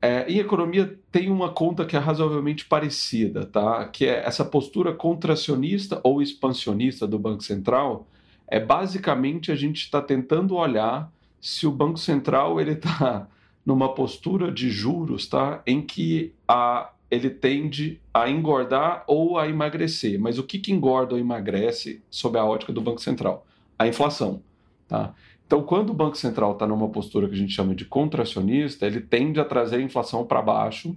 [0.00, 3.86] É, em economia tem uma conta que é razoavelmente parecida, tá?
[3.88, 8.06] Que é essa postura contracionista ou expansionista do Banco Central.
[8.46, 13.28] É basicamente a gente está tentando olhar se o Banco Central ele está
[13.66, 15.62] numa postura de juros, tá?
[15.66, 20.18] Em que a, ele tende a engordar ou a emagrecer.
[20.20, 23.44] Mas o que, que engorda ou emagrece sob a ótica do Banco Central?
[23.78, 24.42] A inflação,
[24.86, 25.12] tá?
[25.48, 29.00] Então, quando o Banco Central está numa postura que a gente chama de contracionista, ele
[29.00, 30.94] tende a trazer a inflação para baixo,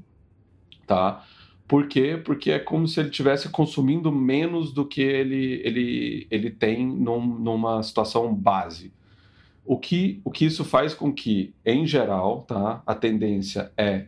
[0.86, 1.24] tá?
[1.66, 2.22] Por quê?
[2.22, 7.26] Porque é como se ele estivesse consumindo menos do que ele, ele, ele tem num,
[7.26, 8.92] numa situação base.
[9.66, 14.08] O que, o que isso faz com que, em geral, tá, a tendência é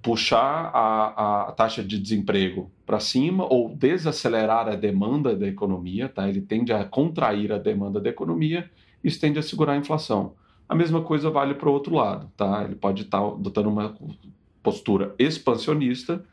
[0.00, 6.28] puxar a, a taxa de desemprego para cima ou desacelerar a demanda da economia, tá?
[6.28, 8.70] ele tende a contrair a demanda da economia,
[9.02, 10.34] isso tende a segurar a inflação.
[10.68, 12.64] A mesma coisa vale para o outro lado, tá?
[12.64, 13.94] ele pode estar tá adotando uma
[14.62, 16.24] postura expansionista,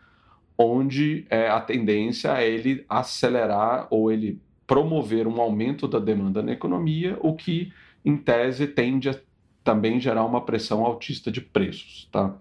[0.58, 6.52] onde é, a tendência é ele acelerar ou ele promover um aumento da demanda na
[6.52, 7.74] economia, o que,
[8.06, 9.16] em tese, tende a
[9.64, 12.08] também gerar uma pressão altista de preços.
[12.12, 12.36] Tá?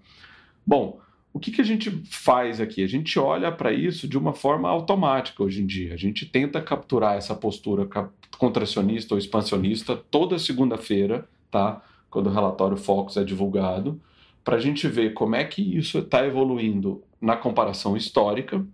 [0.66, 1.00] Bom,
[1.38, 2.82] o que, que a gente faz aqui?
[2.82, 5.94] A gente olha para isso de uma forma automática hoje em dia.
[5.94, 7.88] A gente tenta capturar essa postura
[8.36, 11.80] contracionista ou expansionista toda segunda-feira, tá?
[12.10, 14.00] quando o relatório Focus é divulgado,
[14.44, 18.66] para a gente ver como é que isso está evoluindo na comparação histórica,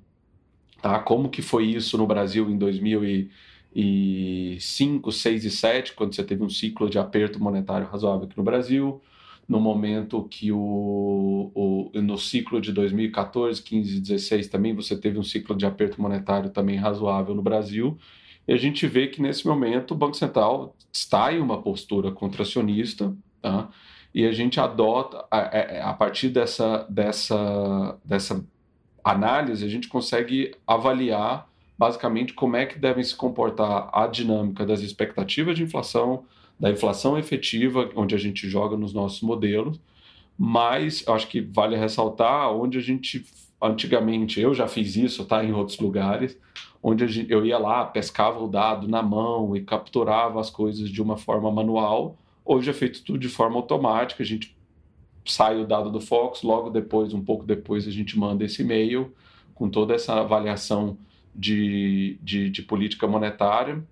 [0.81, 0.98] tá?
[1.00, 6.48] Como que foi isso no Brasil em 2005, 6 e 7, quando você teve um
[6.48, 9.03] ciclo de aperto monetário razoável aqui no Brasil,
[9.48, 15.18] no momento que o, o no ciclo de 2014, 15 e 16 também você teve
[15.18, 17.98] um ciclo de aperto monetário também razoável no Brasil.
[18.46, 23.14] E a gente vê que nesse momento o Banco Central está em uma postura contracionista,
[23.40, 23.70] tá?
[24.14, 28.44] e a gente adota, a, é, é, a partir dessa, dessa, dessa
[29.02, 34.80] análise, a gente consegue avaliar basicamente como é que devem se comportar a dinâmica das
[34.80, 36.24] expectativas de inflação,
[36.59, 39.81] da inflação efetiva, onde a gente joga nos nossos modelos,
[40.38, 43.25] mas acho que vale ressaltar onde a gente
[43.61, 46.38] antigamente eu já fiz isso, tá, em outros lugares,
[46.83, 51.01] onde gente, eu ia lá, pescava o dado na mão e capturava as coisas de
[51.01, 52.19] uma forma manual.
[52.45, 54.55] Hoje é feito tudo de forma automática, a gente
[55.25, 59.14] sai o dado do Fox, logo depois, um pouco depois, a gente manda esse e-mail
[59.55, 60.99] com toda essa avaliação
[61.35, 63.83] de, de, de política monetária,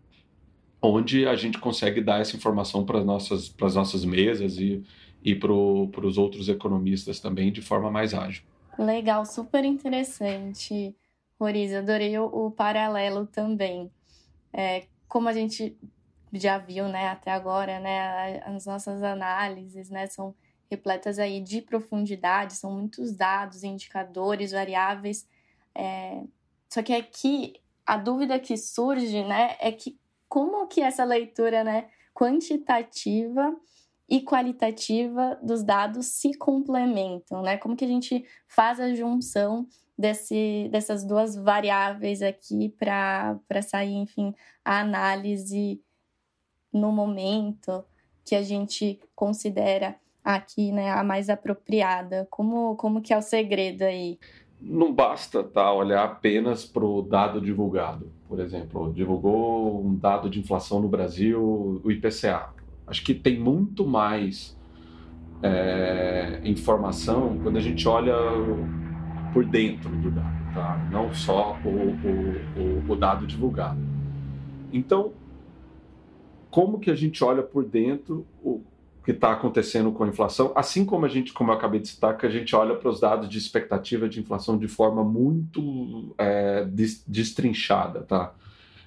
[0.82, 4.82] onde a gente consegue dar essa informação para as nossas, as nossas mesas e,
[5.22, 8.42] e para os outros economistas também de forma mais ágil.
[8.76, 10.94] Legal, super interessante,
[11.38, 11.72] Roriz.
[11.72, 13.90] Adorei o, o paralelo também.
[14.52, 15.76] É, como a gente
[16.32, 20.34] já viu, né, até agora, né, as nossas análises, né, são
[20.70, 25.28] repletas aí de profundidade, são muitos dados, indicadores, variáveis.
[25.74, 26.22] É...
[26.68, 29.98] Só que aqui a dúvida que surge, né, é que
[30.32, 33.54] como que essa leitura, né, quantitativa
[34.08, 37.58] e qualitativa dos dados se complementam, né?
[37.58, 39.66] Como que a gente faz a junção
[39.96, 45.82] desse, dessas duas variáveis aqui para sair, enfim, a análise
[46.72, 47.84] no momento
[48.24, 52.26] que a gente considera aqui né, a mais apropriada?
[52.30, 54.18] Como, como que é o segredo aí?
[54.64, 58.10] Não basta tá, olhar apenas para o dado divulgado.
[58.28, 62.50] Por exemplo, divulgou um dado de inflação no Brasil, o IPCA.
[62.86, 64.56] Acho que tem muito mais
[65.42, 68.14] é, informação quando a gente olha
[69.32, 70.88] por dentro do dado, tá?
[70.90, 73.80] não só o, o, o, dado divulgado.
[74.72, 75.12] Então,
[76.50, 78.26] como que a gente olha por dentro
[79.04, 82.16] que está acontecendo com a inflação, assim como a gente, como eu acabei de citar,
[82.16, 86.64] que a gente olha para os dados de expectativa de inflação de forma muito é,
[87.06, 88.34] destrinchada, tá?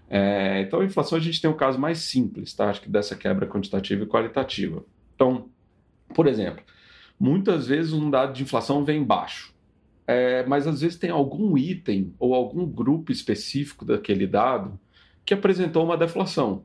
[0.10, 2.70] É, então, a inflação a gente tem um caso mais simples, tá?
[2.70, 4.86] Acho que dessa quebra quantitativa e qualitativa.
[5.16, 5.50] Então,
[6.14, 6.64] por exemplo,
[7.20, 9.54] muitas vezes um dado de inflação vem baixo,
[10.08, 14.80] é, mas às vezes tem algum item ou algum grupo específico daquele dado
[15.26, 16.64] que apresentou uma deflação.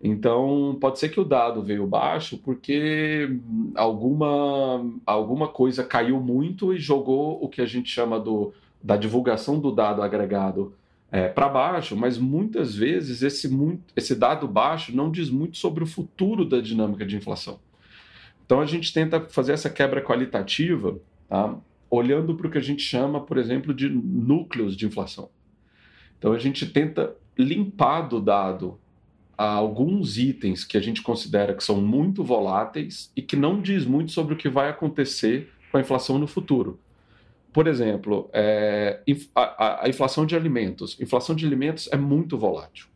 [0.00, 3.28] Então, pode ser que o dado veio baixo porque
[3.74, 8.52] alguma, alguma coisa caiu muito e jogou o que a gente chama do,
[8.82, 10.72] da divulgação do dado agregado
[11.10, 15.82] é, para baixo, mas muitas vezes esse, muito, esse dado baixo não diz muito sobre
[15.82, 17.58] o futuro da dinâmica de inflação.
[18.46, 20.98] Então, a gente tenta fazer essa quebra qualitativa
[21.28, 21.56] tá?
[21.90, 25.28] olhando para o que a gente chama, por exemplo, de núcleos de inflação.
[26.18, 28.78] Então, a gente tenta limpar do dado
[29.44, 34.10] alguns itens que a gente considera que são muito voláteis e que não diz muito
[34.10, 36.80] sobre o que vai acontecer com a inflação no futuro.
[37.52, 39.00] Por exemplo, é,
[39.34, 41.00] a, a, inflação de alimentos.
[41.00, 42.88] Inflação de alimentos é muito volátil.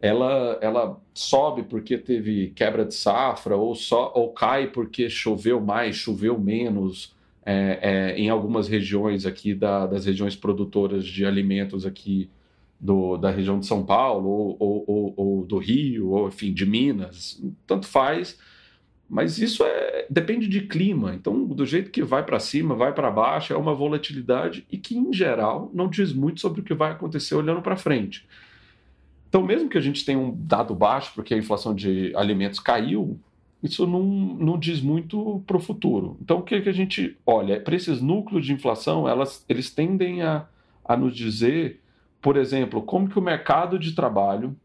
[0.00, 5.96] ela, ela sobe porque teve quebra de safra, ou, só, ou cai porque choveu mais,
[5.96, 7.14] choveu menos
[7.44, 12.30] é, é, em algumas regiões aqui da, das regiões produtoras de alimentos aqui
[12.82, 16.66] do, da região de São Paulo, ou, ou, ou, ou do Rio, ou enfim, de
[16.66, 18.36] Minas, tanto faz.
[19.08, 21.14] Mas isso é, depende de clima.
[21.14, 24.96] Então, do jeito que vai para cima, vai para baixo, é uma volatilidade e que,
[24.96, 28.26] em geral, não diz muito sobre o que vai acontecer olhando para frente.
[29.28, 33.18] Então, mesmo que a gente tenha um dado baixo, porque a inflação de alimentos caiu,
[33.62, 36.16] isso não, não diz muito para o futuro.
[36.20, 37.60] Então, o que, que a gente olha?
[37.60, 40.46] Para esses núcleos de inflação, elas, eles tendem a,
[40.84, 41.81] a nos dizer,
[42.22, 44.56] por exemplo, como que o mercado de trabalho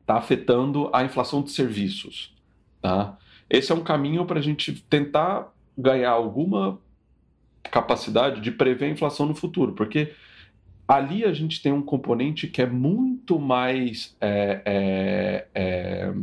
[0.00, 2.34] está afetando a inflação de serviços.
[2.80, 3.18] Tá?
[3.48, 6.80] Esse é um caminho para a gente tentar ganhar alguma
[7.70, 10.14] capacidade de prever a inflação no futuro, porque
[10.86, 16.14] ali a gente tem um componente que é muito mais é, é, é,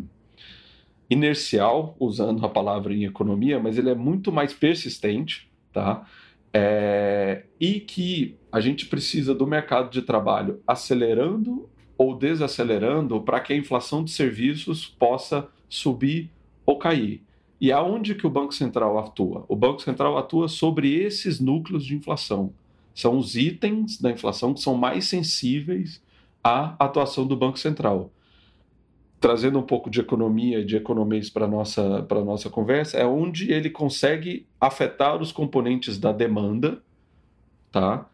[1.08, 6.04] inercial, usando a palavra em economia, mas ele é muito mais persistente, tá?
[6.52, 13.52] É, e que a gente precisa do mercado de trabalho acelerando ou desacelerando para que
[13.52, 16.32] a inflação de serviços possa subir
[16.66, 17.22] ou cair.
[17.60, 19.44] E aonde que o Banco Central atua?
[19.50, 22.54] O Banco Central atua sobre esses núcleos de inflação
[22.94, 26.02] são os itens da inflação que são mais sensíveis
[26.42, 28.10] à atuação do Banco Central.
[29.20, 33.52] Trazendo um pouco de economia e de economês para a nossa, nossa conversa, é onde
[33.52, 36.82] ele consegue afetar os componentes da demanda,
[37.70, 38.10] tá?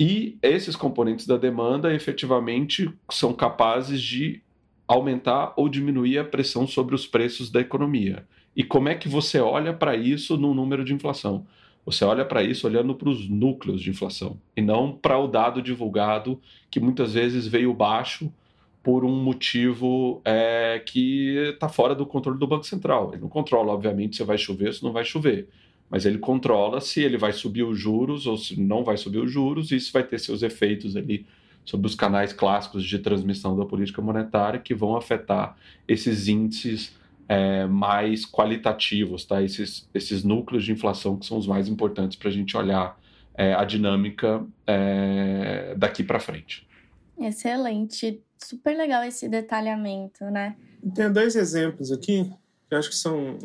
[0.00, 4.40] E esses componentes da demanda efetivamente são capazes de
[4.88, 8.26] aumentar ou diminuir a pressão sobre os preços da economia.
[8.56, 11.46] E como é que você olha para isso no número de inflação?
[11.84, 15.60] Você olha para isso olhando para os núcleos de inflação e não para o dado
[15.60, 16.40] divulgado
[16.70, 18.32] que muitas vezes veio baixo
[18.82, 23.10] por um motivo é, que está fora do controle do Banco Central.
[23.12, 25.46] Ele não controla, obviamente, se vai chover ou se não vai chover,
[25.90, 29.30] mas ele controla se ele vai subir os juros ou se não vai subir os
[29.30, 31.26] juros, e isso vai ter seus efeitos ali
[31.64, 36.96] sobre os canais clássicos de transmissão da política monetária que vão afetar esses índices
[37.28, 39.42] é, mais qualitativos, tá?
[39.42, 42.98] Esses, esses núcleos de inflação que são os mais importantes para a gente olhar
[43.34, 46.66] é, a dinâmica é, daqui para frente.
[47.18, 50.56] Excelente, super legal esse detalhamento, né?
[50.94, 52.32] Tem dois exemplos aqui
[52.70, 53.36] eu acho que são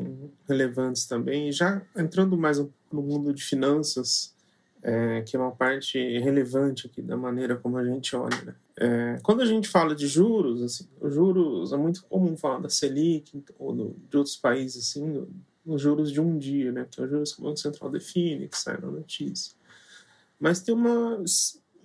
[0.48, 1.52] relevantes também.
[1.52, 4.36] Já entrando mais no mundo de finanças,
[4.82, 8.40] é, que é uma parte relevante aqui da maneira como a gente olha.
[8.44, 8.56] Né?
[8.78, 12.70] É, quando a gente fala de juros, assim, os juros é muito comum falar da
[12.70, 15.28] Selic ou do, de outros países, assim,
[15.66, 16.86] os juros de um dia, né?
[16.90, 19.54] Que é os juros que o Banco Central define, que sai na notícia.
[20.40, 21.24] Mas tem uma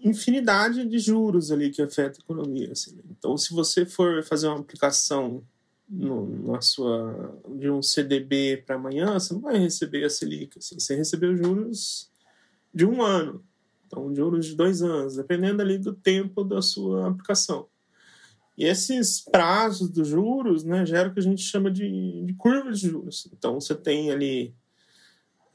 [0.03, 2.73] infinidade de juros ali que afeta a economia.
[2.73, 3.03] Assim, né?
[3.11, 5.43] Então, se você for fazer uma aplicação
[5.91, 10.59] no, na sua de um CDB para amanhã, você não vai receber a Selic.
[10.59, 12.11] Assim, você recebeu juros
[12.73, 13.45] de um ano.
[13.87, 17.67] Então, juros de dois anos, dependendo ali do tempo da sua aplicação.
[18.57, 22.71] E esses prazos dos juros né, geram o que a gente chama de, de curva
[22.71, 23.29] de juros.
[23.33, 24.55] Então, você tem ali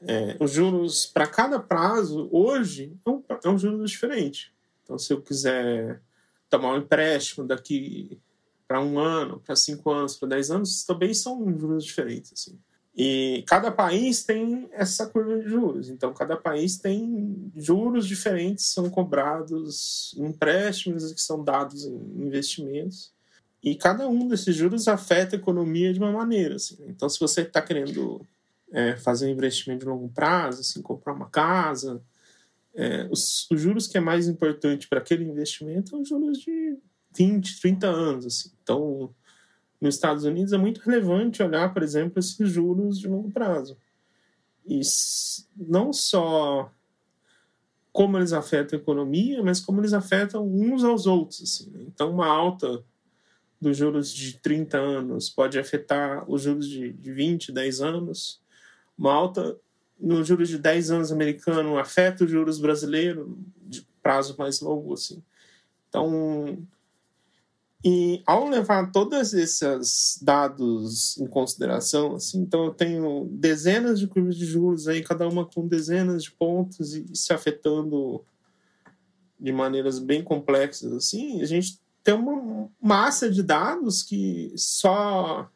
[0.02, 4.52] é, os juros para cada prazo, hoje, é um, é um juros diferente.
[4.82, 6.02] Então, se eu quiser
[6.50, 8.18] tomar um empréstimo daqui
[8.66, 12.32] para um ano, para cinco anos, para dez anos, também são juros diferentes.
[12.32, 12.58] Assim.
[12.96, 15.90] E cada país tem essa curva de juros.
[15.90, 23.12] Então, cada país tem juros diferentes, são cobrados empréstimos que são dados em investimentos.
[23.62, 26.56] E cada um desses juros afeta a economia de uma maneira.
[26.56, 26.78] Assim.
[26.88, 28.26] Então, se você está querendo
[28.72, 32.00] é, fazer um investimento de longo prazo, assim, comprar uma casa,
[32.74, 36.78] é, os, os, juros que é mais importante para aquele investimento são os juros de
[37.16, 38.26] 20, 30 anos.
[38.26, 38.50] Assim.
[38.62, 39.10] Então,
[39.80, 43.76] nos Estados Unidos é muito relevante olhar, por exemplo, esses juros de longo prazo.
[44.66, 44.80] E
[45.56, 46.70] não só
[47.92, 51.42] como eles afetam a economia, mas como eles afetam uns aos outros.
[51.42, 51.84] Assim, né?
[51.86, 52.84] Então, uma alta
[53.60, 58.40] dos juros de 30 anos pode afetar os juros de, de 20, 10 anos.
[58.98, 59.56] Uma alta
[59.98, 63.26] nos juros de 10 anos americano afeta os juros brasileiros
[63.62, 64.92] de prazo mais longo.
[64.92, 65.22] Assim.
[65.88, 66.58] Então,
[67.88, 74.34] e ao levar todos esses dados em consideração, assim, então eu tenho dezenas de curvas
[74.34, 78.24] de juros aí, cada uma com dezenas de pontos e se afetando
[79.38, 85.48] de maneiras bem complexas, assim, a gente tem uma massa de dados que só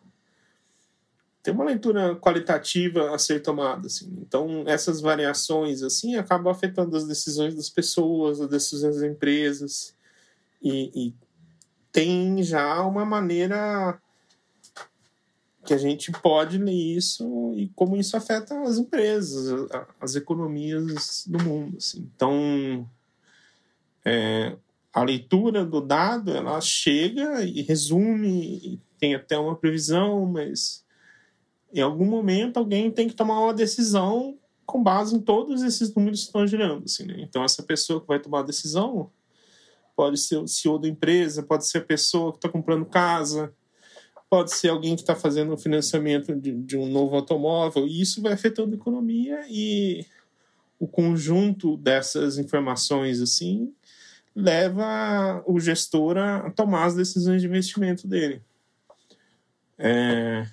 [1.42, 4.08] tem uma leitura qualitativa a ser tomada, assim.
[4.20, 9.96] Então essas variações assim acabam afetando as decisões das pessoas, as decisões das empresas
[10.62, 11.29] e, e
[11.92, 14.00] tem já uma maneira
[15.64, 19.68] que a gente pode ler isso e como isso afeta as empresas,
[20.00, 21.76] as economias do mundo.
[21.76, 22.08] Assim.
[22.14, 22.88] Então,
[24.04, 24.56] é,
[24.92, 30.84] a leitura do dado ela chega e resume, e tem até uma previsão, mas
[31.72, 34.36] em algum momento alguém tem que tomar uma decisão
[34.66, 36.84] com base em todos esses números que estão girando.
[36.84, 37.16] Assim, né?
[37.18, 39.10] Então, essa pessoa que vai tomar a decisão
[39.96, 43.52] pode ser o CEO da empresa, pode ser a pessoa que está comprando casa,
[44.30, 48.22] pode ser alguém que está fazendo o financiamento de, de, um novo automóvel, e isso
[48.22, 50.06] vai afetando a economia e
[50.78, 53.74] o conjunto dessas informações assim
[54.34, 58.40] leva o gestor a tomar as decisões de investimento dele.
[59.76, 60.46] É,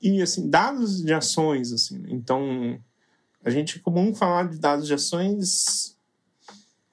[0.00, 2.80] e assim dados de ações assim então
[3.44, 5.97] a gente é comum falar de dados de ações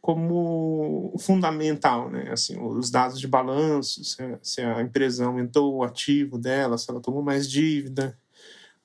[0.06, 2.30] como fundamental, né?
[2.32, 4.04] Assim, os dados de balanço,
[4.44, 8.16] se a, empresa aumentou o ativo dela, se ela tomou mais dívida,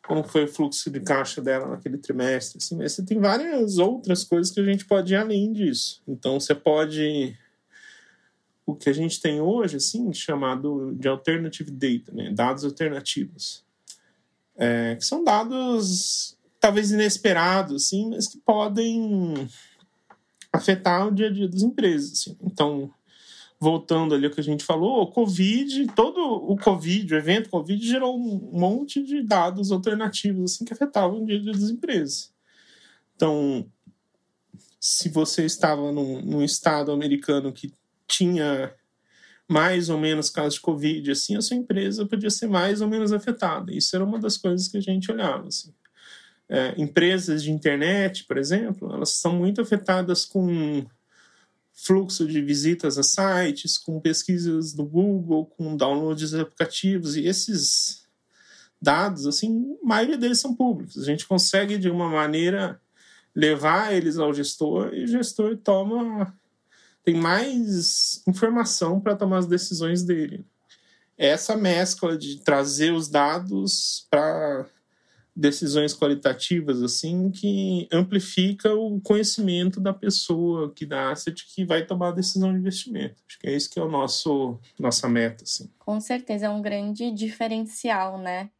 [0.03, 4.25] como foi o fluxo de caixa dela naquele trimestre, assim, mas você tem várias outras
[4.25, 6.03] coisas que a gente pode ir além disso.
[6.09, 7.37] Então, você pode
[8.64, 12.33] o que a gente tem hoje, assim, chamado de alternative data, né?
[12.33, 13.62] dados alternativos,
[14.57, 19.47] é, que são dados talvez inesperados, assim, mas que podem
[20.53, 22.12] afetar o dia a dia das empresas.
[22.12, 22.36] Assim.
[22.42, 22.92] Então,
[23.59, 27.86] voltando ali ao que a gente falou, o Covid, todo o Covid, o evento Covid,
[27.86, 32.32] gerou um monte de dados alternativos assim, que afetavam o dia a dia das empresas.
[33.14, 33.70] Então,
[34.80, 37.72] se você estava num, num estado americano que
[38.09, 38.74] tinha
[39.46, 43.12] mais ou menos casos de Covid, assim, a sua empresa podia ser mais ou menos
[43.12, 43.74] afetada.
[43.74, 45.48] Isso era uma das coisas que a gente olhava.
[45.48, 45.72] Assim
[46.51, 50.84] é, empresas de internet, por exemplo, elas são muito afetadas com
[51.72, 58.05] fluxo de visitas a sites, com pesquisas do Google, com downloads de aplicativos, e esses
[58.82, 60.98] dados, assim, a maioria deles são públicos.
[60.98, 62.80] A gente consegue, de uma maneira,
[63.34, 66.34] levar eles ao gestor e o gestor toma
[67.03, 70.44] tem mais informação para tomar as decisões dele.
[71.16, 74.66] Essa mescla de trazer os dados para
[75.41, 82.09] decisões qualitativas assim que amplifica o conhecimento da pessoa que dá asset que vai tomar
[82.09, 83.22] a decisão de investimento.
[83.26, 85.70] Acho que é isso que é o nosso nossa meta assim.
[85.78, 88.51] Com certeza é um grande diferencial, né?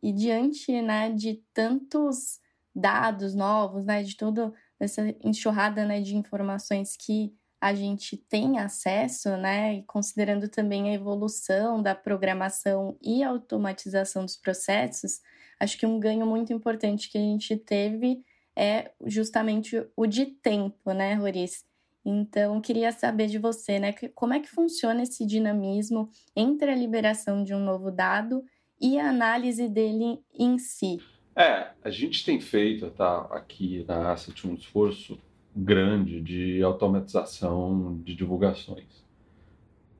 [0.00, 2.38] E diante, né, de tantos
[2.72, 9.36] dados novos, né, de toda essa enxurrada, né, de informações que a gente tem acesso,
[9.36, 15.20] né, e considerando também a evolução da programação e automatização dos processos,
[15.58, 18.22] acho que um ganho muito importante que a gente teve
[18.56, 21.64] é justamente o de tempo, né, Roriz?
[22.04, 27.44] Então, queria saber de você, né, como é que funciona esse dinamismo entre a liberação
[27.44, 28.44] de um novo dado
[28.80, 30.98] e a análise dele em si?
[31.36, 35.18] É, a gente tem feito tá, aqui na Asset um esforço
[35.54, 39.04] grande de automatização de divulgações.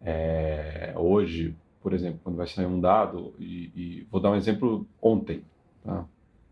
[0.01, 4.87] É, hoje, por exemplo, quando vai sair um dado, e, e vou dar um exemplo
[5.01, 5.43] ontem,
[5.85, 6.05] tá?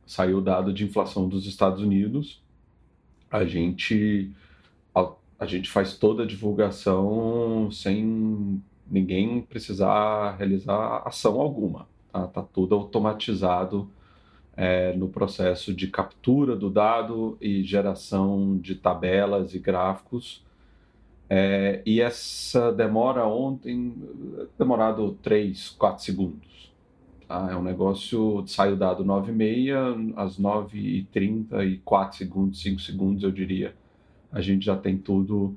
[0.06, 2.42] saiu o dado de inflação dos Estados Unidos,
[3.30, 4.30] a gente,
[4.94, 12.42] a, a gente faz toda a divulgação sem ninguém precisar realizar ação alguma, tá, tá
[12.42, 13.90] tudo automatizado
[14.56, 20.46] é, no processo de captura do dado e geração de tabelas e gráficos
[21.28, 23.94] é, e essa demora ontem,
[24.58, 26.72] demorado 3, 4 segundos.
[27.26, 27.48] Tá?
[27.50, 29.80] É um negócio, sai o dado 9 e meia,
[30.14, 33.74] às 9 e 30 e 4 segundos, 5 segundos eu diria,
[34.30, 35.56] a gente já tem tudo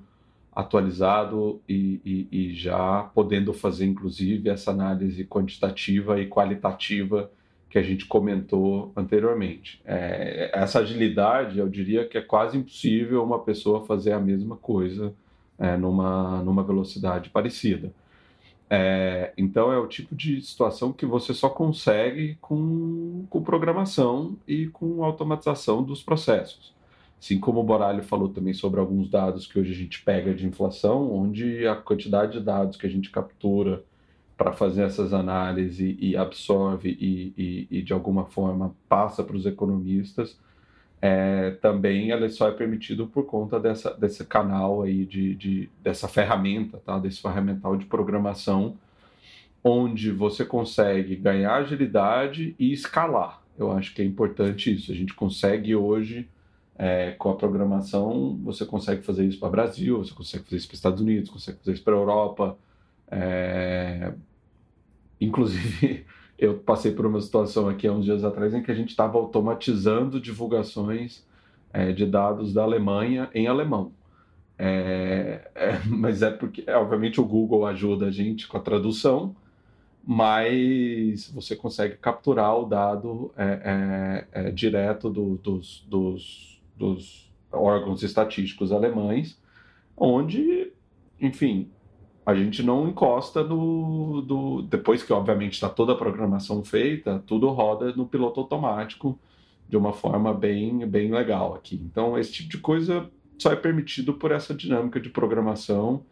[0.51, 7.31] atualizado e, e, e já podendo fazer inclusive essa análise quantitativa e qualitativa
[7.69, 9.79] que a gente comentou anteriormente.
[9.85, 15.13] É, essa agilidade, eu diria que é quase impossível uma pessoa fazer a mesma coisa
[15.59, 17.91] é, numa, numa velocidade parecida.
[18.69, 24.67] É, então é o tipo de situação que você só consegue com, com programação e
[24.67, 26.73] com automatização dos processos.
[27.19, 30.45] Assim como o Boralho falou também sobre alguns dados que hoje a gente pega de
[30.45, 33.83] inflação, onde a quantidade de dados que a gente captura
[34.37, 39.45] para fazer essas análises e absorve e, e, e de alguma forma passa para os
[39.45, 40.39] economistas
[41.01, 46.07] é, também ela só é permitido por conta dessa, desse canal aí de, de, dessa
[46.07, 46.99] ferramenta, tá?
[46.99, 48.77] desse ferramental de programação,
[49.63, 53.41] onde você consegue ganhar agilidade e escalar.
[53.57, 54.91] Eu acho que é importante isso.
[54.91, 56.27] A gente consegue hoje,
[56.77, 60.67] é, com a programação, você consegue fazer isso para o Brasil, você consegue fazer isso
[60.67, 62.57] para os Estados Unidos, consegue fazer isso para a Europa,
[63.11, 64.13] É...
[65.19, 66.05] Inclusive,
[66.39, 69.17] eu passei por uma situação aqui há uns dias atrás em que a gente estava
[69.17, 71.25] automatizando divulgações
[71.73, 73.91] é, de dados da Alemanha em alemão.
[74.57, 79.35] É, é, mas é porque, obviamente, o Google ajuda a gente com a tradução,
[80.05, 88.01] mas você consegue capturar o dado é, é, é, direto do, dos, dos, dos órgãos
[88.01, 89.37] estatísticos alemães,
[89.95, 90.71] onde,
[91.19, 91.69] enfim,
[92.29, 94.21] a gente não encosta no.
[94.21, 99.19] Do, depois que, obviamente, está toda a programação feita, tudo roda no piloto automático
[99.67, 101.79] de uma forma bem, bem legal aqui.
[101.83, 106.03] Então, esse tipo de coisa só é permitido por essa dinâmica de programação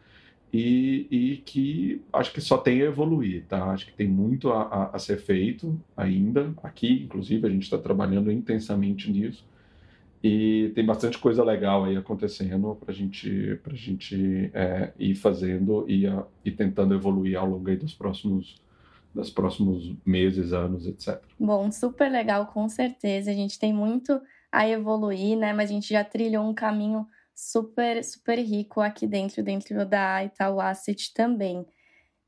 [0.53, 3.65] e, e que acho que só tem a evoluir, tá?
[3.65, 6.53] Acho que tem muito a, a, a ser feito ainda.
[6.63, 9.45] Aqui, inclusive, a gente está trabalhando intensamente nisso.
[10.27, 16.51] E tem bastante coisa legal aí acontecendo para gente, a gente é, ir fazendo e,
[16.51, 18.61] tentando evoluir ao longo dos próximos,
[19.15, 21.23] dos próximos meses, anos, etc.
[21.39, 23.31] Bom, super legal, com certeza.
[23.31, 24.19] A gente tem muito
[24.51, 25.53] a evoluir, né?
[25.53, 30.59] Mas a gente já trilhou um caminho super, super rico aqui dentro, dentro da Itaú
[30.59, 31.65] Asset também.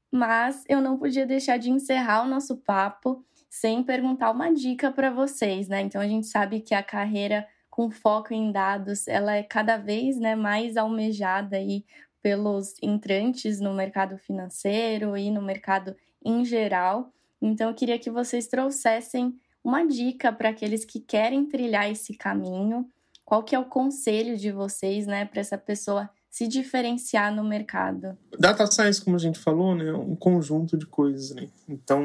[0.10, 5.12] Mas eu não podia deixar de encerrar o nosso papo sem perguntar uma dica para
[5.12, 5.82] vocês, né?
[5.82, 7.46] Então a gente sabe que a carreira
[7.80, 11.86] com foco em dados, ela é cada vez né, mais almejada aí
[12.22, 17.10] pelos entrantes no mercado financeiro e no mercado em geral.
[17.42, 22.86] Então, eu queria que vocês trouxessem uma dica para aqueles que querem trilhar esse caminho.
[23.24, 28.18] Qual que é o conselho de vocês, né, para essa pessoa se diferenciar no mercado?
[28.38, 31.48] Data science, como a gente falou, né, é um conjunto de coisas, né?
[31.66, 32.04] Então,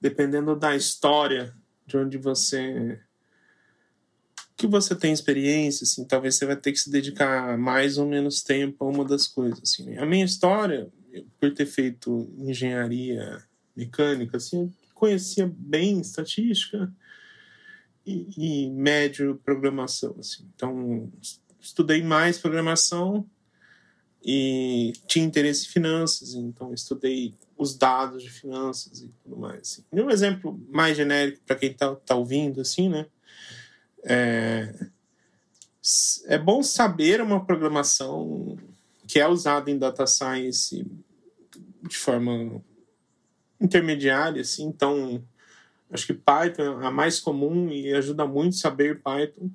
[0.00, 1.52] dependendo da história
[1.84, 3.00] de onde você
[4.56, 8.42] que você tem experiência, assim, talvez você vai ter que se dedicar mais ou menos
[8.42, 9.60] tempo a uma das coisas.
[9.62, 9.98] Assim, né?
[9.98, 10.88] A minha história,
[11.40, 13.42] por ter feito engenharia
[13.76, 16.92] mecânica, assim, eu conhecia bem estatística
[18.06, 20.14] e, e médio programação.
[20.18, 20.48] Assim.
[20.54, 21.12] Então,
[21.60, 23.28] estudei mais programação
[24.24, 29.60] e tinha interesse em finanças, então estudei os dados de finanças e tudo mais.
[29.60, 29.84] Assim.
[29.92, 33.06] um exemplo mais genérico para quem está tá ouvindo, assim, né?
[34.04, 34.72] É,
[36.26, 38.58] é bom saber uma programação
[39.06, 40.86] que é usada em data science
[41.82, 42.62] de forma
[43.60, 45.22] intermediária, assim, então
[45.90, 49.50] acho que Python é a mais comum e ajuda muito saber Python.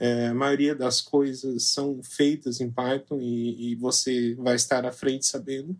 [0.00, 4.92] É, a maioria das coisas são feitas em Python e, e você vai estar à
[4.92, 5.76] frente sabendo.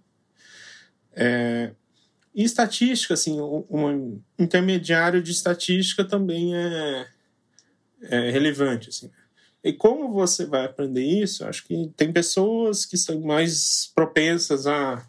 [1.12, 1.72] É,
[2.34, 7.08] e estatística, assim, um, intermediário de estatística também é,
[8.02, 8.88] é, relevante.
[8.88, 9.10] Assim.
[9.62, 11.44] E como você vai aprender isso?
[11.44, 15.06] Acho que tem pessoas que são mais propensas a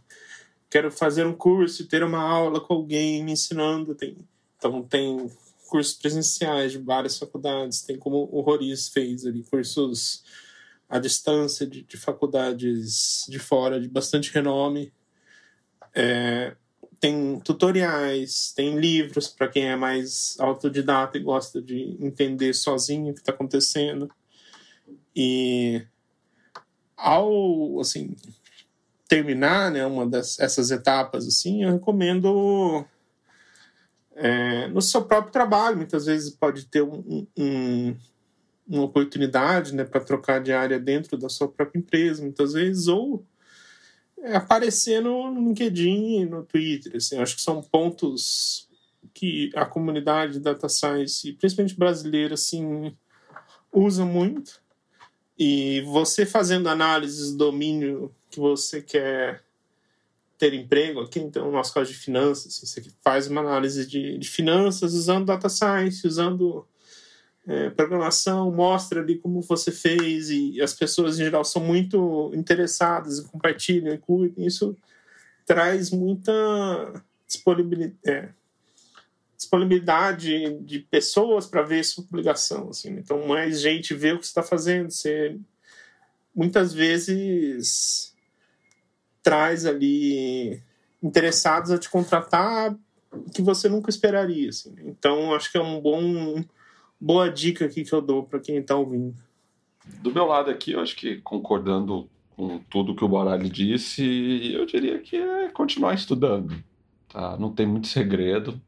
[0.69, 3.95] quero fazer um curso e ter uma aula com alguém me ensinando.
[3.95, 4.17] Tem,
[4.57, 5.29] então tem
[5.67, 10.23] cursos presenciais de várias faculdades, tem como o Roriz fez ali, cursos
[10.87, 14.91] à distância de, de faculdades de fora de bastante renome.
[15.93, 16.55] É,
[16.99, 23.13] tem tutoriais, tem livros para quem é mais autodidata e gosta de entender sozinho o
[23.13, 24.09] que está acontecendo.
[25.15, 25.85] E
[26.95, 28.15] ao assim
[29.07, 32.85] terminar, né, uma dessas etapas assim, eu recomendo
[34.15, 35.77] é, no seu próprio trabalho.
[35.77, 37.95] Muitas vezes pode ter um, um,
[38.67, 43.25] uma oportunidade, né, para trocar de área dentro da sua própria empresa, muitas vezes ou
[44.21, 46.95] é, aparecer no LinkedIn no Twitter.
[46.95, 48.67] Assim, acho que são pontos
[49.13, 52.95] que a comunidade data science, principalmente brasileira, assim,
[53.71, 54.61] usa muito.
[55.37, 59.43] E você fazendo análises do domínio que você quer
[60.37, 64.17] ter emprego aqui, então, no nosso caso de finanças, assim, você faz uma análise de,
[64.17, 66.65] de finanças usando data science, usando
[67.49, 73.17] é, programação, mostra ali como você fez e as pessoas em geral são muito interessadas
[73.17, 74.45] e compartilham curtem.
[74.45, 74.77] Isso
[75.47, 76.31] traz muita
[77.25, 78.29] disponibilidade, é,
[79.35, 82.69] disponibilidade de pessoas para ver sua publicação.
[82.69, 82.91] Assim.
[82.91, 83.01] Né?
[83.03, 84.91] Então, mais gente vê o que está fazendo.
[84.91, 85.35] Você
[86.35, 88.15] muitas vezes
[89.23, 90.61] traz ali
[91.01, 92.77] interessados a te contratar
[93.33, 94.49] que você nunca esperaria.
[94.49, 94.75] Assim.
[94.85, 96.43] Então, acho que é um bom
[96.99, 99.15] boa dica aqui que eu dou para quem está ouvindo.
[100.01, 104.65] Do meu lado aqui, eu acho que concordando com tudo que o Borali disse, eu
[104.65, 106.63] diria que é continuar estudando.
[107.07, 107.37] Tá?
[107.37, 108.61] Não tem muito segredo.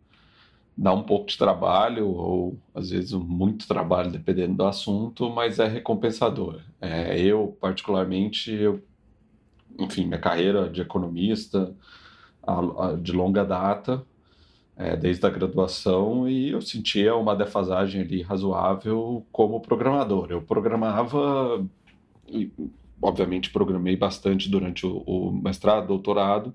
[0.75, 5.67] Dá um pouco de trabalho, ou às vezes muito trabalho, dependendo do assunto, mas é
[5.67, 6.59] recompensador.
[6.79, 8.81] É, eu, particularmente, eu
[9.79, 11.73] enfim, minha carreira de economista
[13.01, 14.03] de longa data,
[14.75, 20.27] é, desde a graduação, e eu sentia uma defasagem ali razoável como programador.
[20.29, 21.65] Eu programava,
[23.01, 26.53] obviamente programei bastante durante o, o mestrado, doutorado,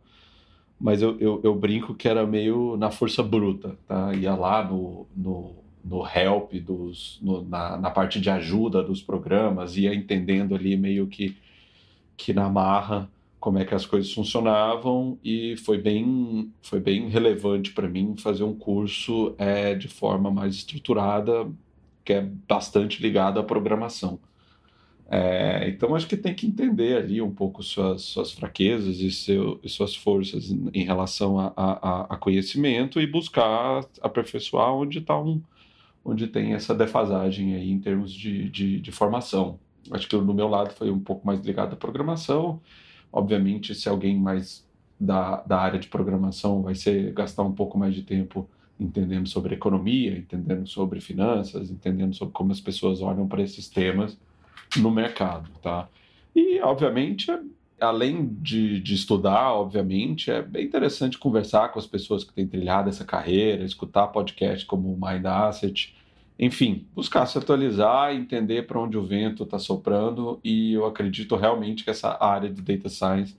[0.78, 4.14] mas eu, eu, eu, brinco que era meio na força bruta, tá?
[4.14, 5.54] Ia lá no, no,
[5.84, 11.06] no help, dos, no, na, na parte de ajuda dos programas, ia entendendo ali meio
[11.06, 11.36] que,
[12.16, 13.08] que na marra
[13.46, 18.42] como é que as coisas funcionavam e foi bem, foi bem relevante para mim fazer
[18.42, 21.48] um curso é, de forma mais estruturada,
[22.04, 24.18] que é bastante ligado à programação.
[25.08, 29.60] É, então acho que tem que entender ali um pouco suas, suas fraquezas e, seu,
[29.62, 35.40] e suas forças em relação a, a, a, conhecimento e buscar aperfeiçoar onde está um,
[36.04, 39.60] onde tem essa defasagem aí em termos de, de, de, formação.
[39.92, 42.60] Acho que no meu lado foi um pouco mais ligado à programação.
[43.16, 44.62] Obviamente, se alguém mais
[45.00, 48.46] da, da área de programação vai ser gastar um pouco mais de tempo
[48.78, 54.18] entendendo sobre economia, entendendo sobre finanças, entendendo sobre como as pessoas olham para esses temas
[54.76, 55.88] no mercado, tá?
[56.34, 57.32] E, obviamente,
[57.80, 62.90] além de, de, estudar, obviamente, é bem interessante conversar com as pessoas que têm trilhado
[62.90, 65.96] essa carreira, escutar podcasts como o Mind Asset,
[66.38, 71.82] enfim, buscar se atualizar, entender para onde o vento está soprando e eu acredito realmente
[71.82, 73.36] que essa área de data science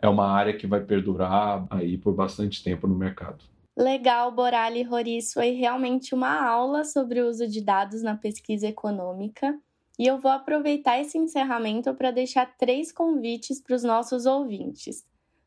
[0.00, 3.38] é uma área que vai perdurar aí por bastante tempo no mercado.
[3.76, 9.58] Legal, Borali Roriz, foi realmente uma aula sobre o uso de dados na pesquisa econômica.
[9.98, 15.04] E eu vou aproveitar esse encerramento para deixar três convites para os nossos ouvintes.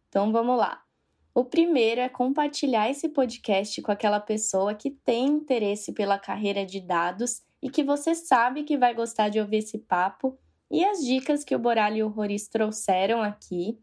[0.10, 0.82] Então vamos lá.
[1.34, 6.82] O primeiro é compartilhar esse podcast com aquela pessoa que tem interesse pela carreira de
[6.82, 10.38] dados e que você sabe que vai gostar de ouvir esse papo
[10.70, 13.80] e as dicas que o Boral e o Roriz trouxeram aqui.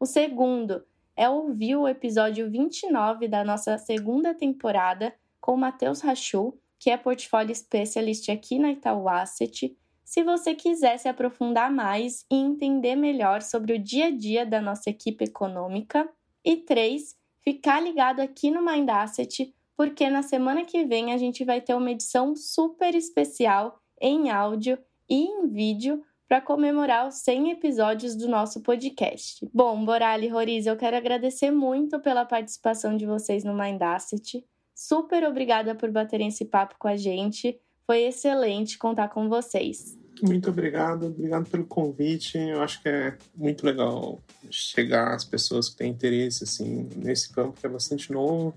[0.00, 0.84] O segundo
[1.16, 6.96] é ouvir o episódio 29 da nossa segunda temporada com o Matheus Rachu, que é
[6.96, 13.42] portfólio specialist aqui na Itaú Asset, se você quiser se aprofundar mais e entender melhor
[13.42, 16.08] sobre o dia a dia da nossa equipe econômica.
[16.44, 21.44] E três, ficar ligado aqui no Mind Asset, porque na semana que vem a gente
[21.44, 24.78] vai ter uma edição super especial em áudio
[25.08, 29.44] e em vídeo para comemorar os 100 episódios do nosso podcast.
[29.52, 34.44] Bom, Borali e Roriz, eu quero agradecer muito pela participação de vocês no Mind Asset.
[34.72, 37.60] Super obrigada por baterem esse papo com a gente.
[37.84, 39.99] Foi excelente contar com vocês.
[40.22, 42.36] Muito obrigado, obrigado pelo convite.
[42.36, 47.58] Eu acho que é muito legal chegar às pessoas que têm interesse assim nesse campo
[47.58, 48.54] que é bastante novo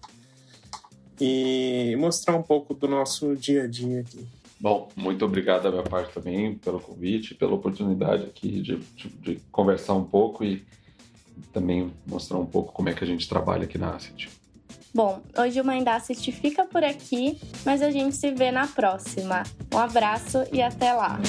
[1.20, 4.26] e mostrar um pouco do nosso dia a dia aqui.
[4.60, 9.36] Bom, muito obrigado da minha parte também pelo convite, pela oportunidade aqui de, de, de
[9.52, 10.66] conversar um pouco e
[11.52, 14.30] também mostrar um pouco como é que a gente trabalha aqui na Asset.
[14.94, 19.42] Bom, hoje o Asset fica por aqui, mas a gente se vê na próxima.
[19.74, 21.20] Um abraço e até lá!